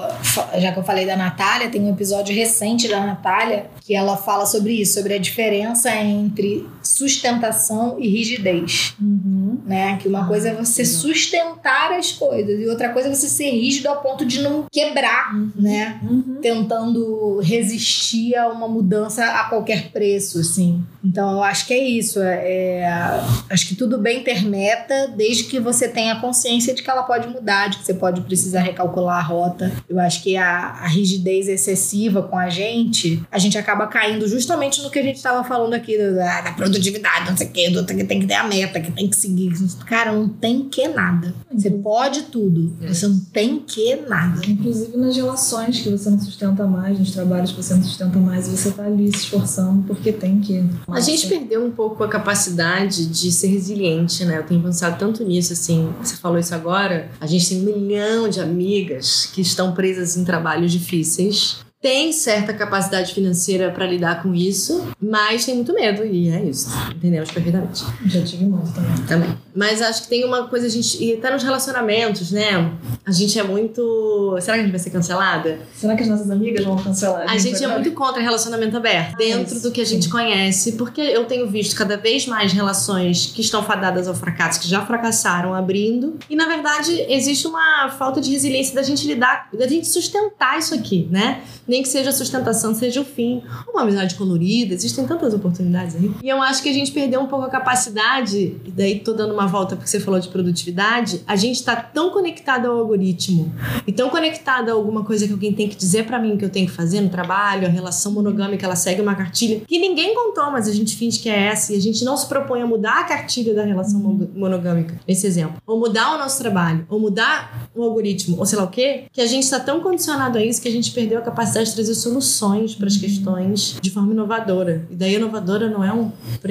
[0.58, 4.46] já que eu falei da Natália, tem um episódio recente da Natália que ela fala
[4.46, 8.94] sobre isso, sobre a diferença entre sustentação e rigidez.
[9.00, 9.58] Uhum.
[9.66, 9.96] Né?
[9.98, 13.88] Que uma coisa é você sustentar as coisas e outra coisa é você ser rígido
[13.88, 16.00] ao ponto de não quebrar, né?
[16.02, 16.38] Uhum.
[16.40, 20.82] Tentando resistir a uma mudança a qualquer preço, assim.
[21.04, 22.20] Então eu acho que é isso.
[22.20, 26.90] É, é- acho que tudo bem ter meta, desde que você tenha consciência de que
[26.90, 29.72] ela pode mudar, de que você pode precisar recalcular a rota.
[29.88, 34.82] Eu acho que a, a rigidez excessiva com a gente, a gente acaba caindo justamente
[34.82, 37.84] no que a gente estava falando aqui, da, da produtividade, não sei o quê, do,
[37.84, 39.52] que tem que ter a meta, que tem que seguir.
[39.86, 41.34] Cara, não tem que nada.
[41.52, 44.40] Você pode tudo, você não tem que nada.
[44.46, 48.48] Inclusive nas relações que você não sustenta mais, nos trabalhos que você não sustenta mais,
[48.48, 50.64] você tá ali se esforçando porque tem que.
[50.90, 54.38] A gente perdeu um pouco a capacidade de ser resiliente, né?
[54.38, 55.92] Eu tenho pensado tanto nisso, assim.
[56.02, 57.10] Você falou isso agora.
[57.20, 61.58] A gente tem um milhão de amigas que estão presas em trabalhos difíceis.
[61.80, 66.68] Tem certa capacidade financeira pra lidar com isso, mas tem muito medo, e é isso.
[66.90, 67.84] Entendemos perfeitamente.
[68.06, 69.06] Já tive muito também.
[69.06, 69.38] Também.
[69.54, 71.02] Mas acho que tem uma coisa, a gente.
[71.02, 72.72] E tá nos relacionamentos, né?
[73.06, 74.36] A gente é muito.
[74.40, 75.58] Será que a gente vai ser cancelada?
[75.72, 77.30] Será que as nossas amigas vão cancelar?
[77.30, 77.80] A gente é agora?
[77.80, 80.10] muito contra relacionamento aberto, dentro isso, do que a gente sim.
[80.10, 84.68] conhece, porque eu tenho visto cada vez mais relações que estão fadadas ao fracasso, que
[84.68, 89.66] já fracassaram abrindo, e na verdade existe uma falta de resiliência da gente lidar, da
[89.66, 91.40] gente sustentar isso aqui, né?
[91.68, 93.42] Nem que seja a sustentação, seja o fim.
[93.68, 96.10] Uma amizade colorida, existem tantas oportunidades aí.
[96.22, 99.34] E eu acho que a gente perdeu um pouco a capacidade, e daí tô dando
[99.34, 103.52] uma volta porque você falou de produtividade, a gente tá tão conectado ao algoritmo
[103.86, 106.50] e tão conectada a alguma coisa que alguém tem que dizer pra mim que eu
[106.50, 110.50] tenho que fazer no trabalho, a relação monogâmica, ela segue uma cartilha que ninguém contou,
[110.50, 113.00] mas a gente finge que é essa e a gente não se propõe a mudar
[113.00, 115.56] a cartilha da relação mon- monogâmica, nesse exemplo.
[115.66, 119.20] Ou mudar o nosso trabalho, ou mudar o algoritmo, ou sei lá o quê, que
[119.20, 121.94] a gente tá tão condicionado a isso que a gente perdeu a capacidade de trazer
[121.94, 124.86] soluções para as questões de forma inovadora.
[124.90, 126.10] E daí inovadora não é um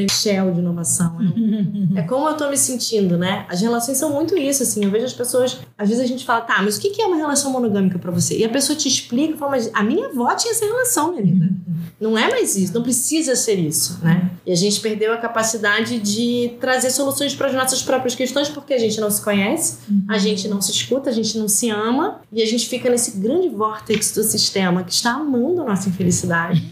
[0.09, 3.45] Shell de inovação, é um é como eu tô me sentindo, né?
[3.49, 4.83] As relações são muito isso, assim.
[4.83, 5.59] Eu vejo as pessoas.
[5.77, 8.37] Às vezes a gente fala, tá, mas o que é uma relação monogâmica pra você?
[8.37, 11.49] E a pessoa te explica fala, mas a minha avó tinha essa relação, minha linda.
[11.99, 14.29] Não é mais isso, não precisa ser isso, né?
[14.47, 18.73] E a gente perdeu a capacidade de trazer soluções para as nossas próprias questões porque
[18.73, 22.21] a gente não se conhece, a gente não se escuta, a gente não se ama
[22.31, 26.65] e a gente fica nesse grande vórtice do sistema que está amando a nossa infelicidade.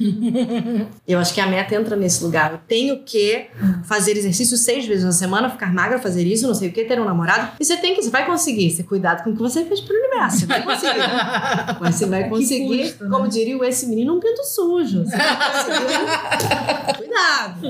[1.06, 2.54] Eu acho que a meta entra nesse lugar.
[2.54, 3.48] Eu tenho que
[3.84, 6.98] fazer exercício seis vezes na semana, ficar magra, fazer isso, não sei o que, ter
[6.98, 7.58] um namorado.
[7.60, 8.72] E você tem que, você vai conseguir.
[8.72, 10.40] Você cuidado com o que você fez pro universo.
[10.40, 11.00] Você vai conseguir.
[11.82, 13.10] Mas você vai conseguir, custa, né?
[13.10, 15.04] como diria o esse menino, um pinto sujo.
[15.04, 16.96] Você vai conseguir.
[17.04, 17.65] Cuidado.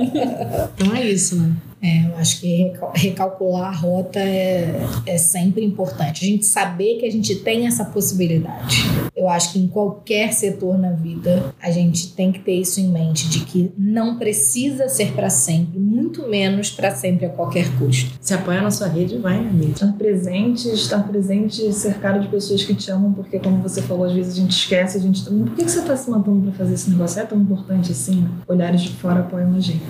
[0.76, 1.52] Então é isso, né?
[1.86, 4.76] É, eu acho que recalcular a rota é,
[5.06, 6.26] é sempre importante.
[6.26, 8.78] A gente saber que a gente tem essa possibilidade.
[9.16, 12.88] Eu acho que em qualquer setor na vida, a gente tem que ter isso em
[12.88, 18.18] mente, de que não precisa ser para sempre, muito menos para sempre a qualquer custo.
[18.20, 19.74] Se apoia na sua rede, vai, amiga.
[19.74, 24.14] Estar presente, estar presente cercado de pessoas que te amam, porque como você falou, às
[24.14, 25.24] vezes a gente esquece, a gente...
[25.24, 27.22] Por que, que você está se matando para fazer esse negócio?
[27.22, 28.28] É tão importante assim?
[28.48, 29.84] Olhares de fora apoiam a gente.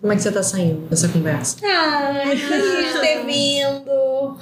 [0.00, 1.41] Como é que você está saindo dessa conversa?
[1.64, 4.36] Ai, feliz ter vindo.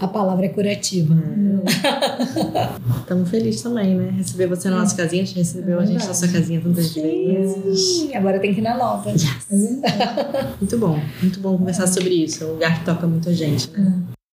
[0.00, 1.14] A palavra é curativa.
[3.00, 4.10] Estamos felizes também, né?
[4.16, 6.94] Receber você na nossa casinha, a gente recebeu é a gente na sua casinha tantas
[6.94, 8.08] vezes.
[8.14, 9.10] Agora tem que ir na nova.
[9.10, 9.46] Yes.
[10.60, 12.44] muito bom, muito bom conversar sobre isso.
[12.44, 14.02] É um lugar que toca muito a gente, né?